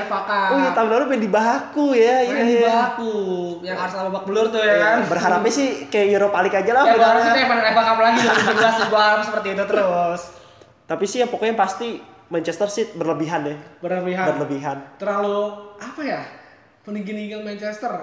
downgrade 0.10 0.34
iya, 0.34 0.50
sih 0.50 0.50
iya. 0.50 0.50
FA 0.50 0.50
Cup. 0.50 0.50
Oh 0.50 0.58
iya 0.58 0.72
tahun 0.74 0.88
lalu 0.90 1.04
main 1.06 1.22
di 1.22 1.32
Baku 1.32 1.86
ya. 1.94 2.16
Iya, 2.26 2.34
Main 2.34 2.46
di 2.50 2.58
iya. 2.58 2.70
Baku. 2.74 3.14
Yang 3.62 3.78
Arsenal 3.78 4.04
babak 4.10 4.24
belur 4.26 4.46
tuh 4.50 4.62
ya 4.66 4.76
kan. 4.82 4.98
Berharapnya 5.06 5.52
sih 5.54 5.68
kayak 5.88 6.08
Europa 6.18 6.38
League 6.42 6.58
aja 6.58 6.72
lah. 6.74 6.84
Ya 6.84 6.94
gua 6.98 7.06
harap 7.06 7.22
finalnya. 7.22 7.24
sih 7.24 7.34
kayak 7.38 7.48
final 7.50 7.66
FA 7.70 7.84
Cup 7.86 8.00
lagi 8.02 8.20
2017 8.20 8.92
gua 8.92 9.02
harap 9.02 9.22
seperti 9.24 9.48
itu 9.54 9.64
terus. 9.70 10.22
Tapi 10.90 11.04
sih 11.06 11.18
ya 11.22 11.28
pokoknya 11.30 11.56
pasti 11.56 11.88
Manchester 12.30 12.68
City 12.70 12.92
berlebihan 12.98 13.42
ya. 13.46 13.56
Berlebihan. 13.82 14.26
Berlebihan. 14.34 14.78
Terlalu 14.98 15.40
apa 15.78 16.02
ya? 16.02 16.22
Peninggi-ninggian 16.84 17.46
Manchester. 17.46 17.94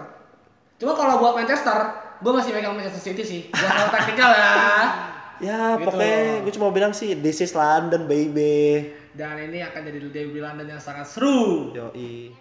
Cuma 0.76 0.92
kalau 0.92 1.18
buat 1.18 1.34
Manchester, 1.34 1.76
gua 2.22 2.32
masih 2.38 2.54
megang 2.54 2.76
Manchester 2.78 3.02
City 3.02 3.22
sih. 3.26 3.40
Buat 3.50 3.72
hal 3.74 3.88
taktikal 3.90 4.30
ya. 4.30 4.52
Ya 5.36 5.76
Gitu. 5.76 5.84
pokoknya 5.84 6.48
gue 6.48 6.52
cuma 6.56 6.72
bilang 6.72 6.92
sih 6.96 7.12
this 7.20 7.44
is 7.44 7.52
London 7.52 8.08
baby. 8.08 8.88
Dan 9.16 9.48
ini 9.48 9.64
akan 9.64 9.80
jadi 9.88 9.98
derby 10.12 10.44
London 10.44 10.76
yang 10.76 10.82
sangat 10.82 11.08
seru. 11.08 11.72
Yoi. 11.72 12.36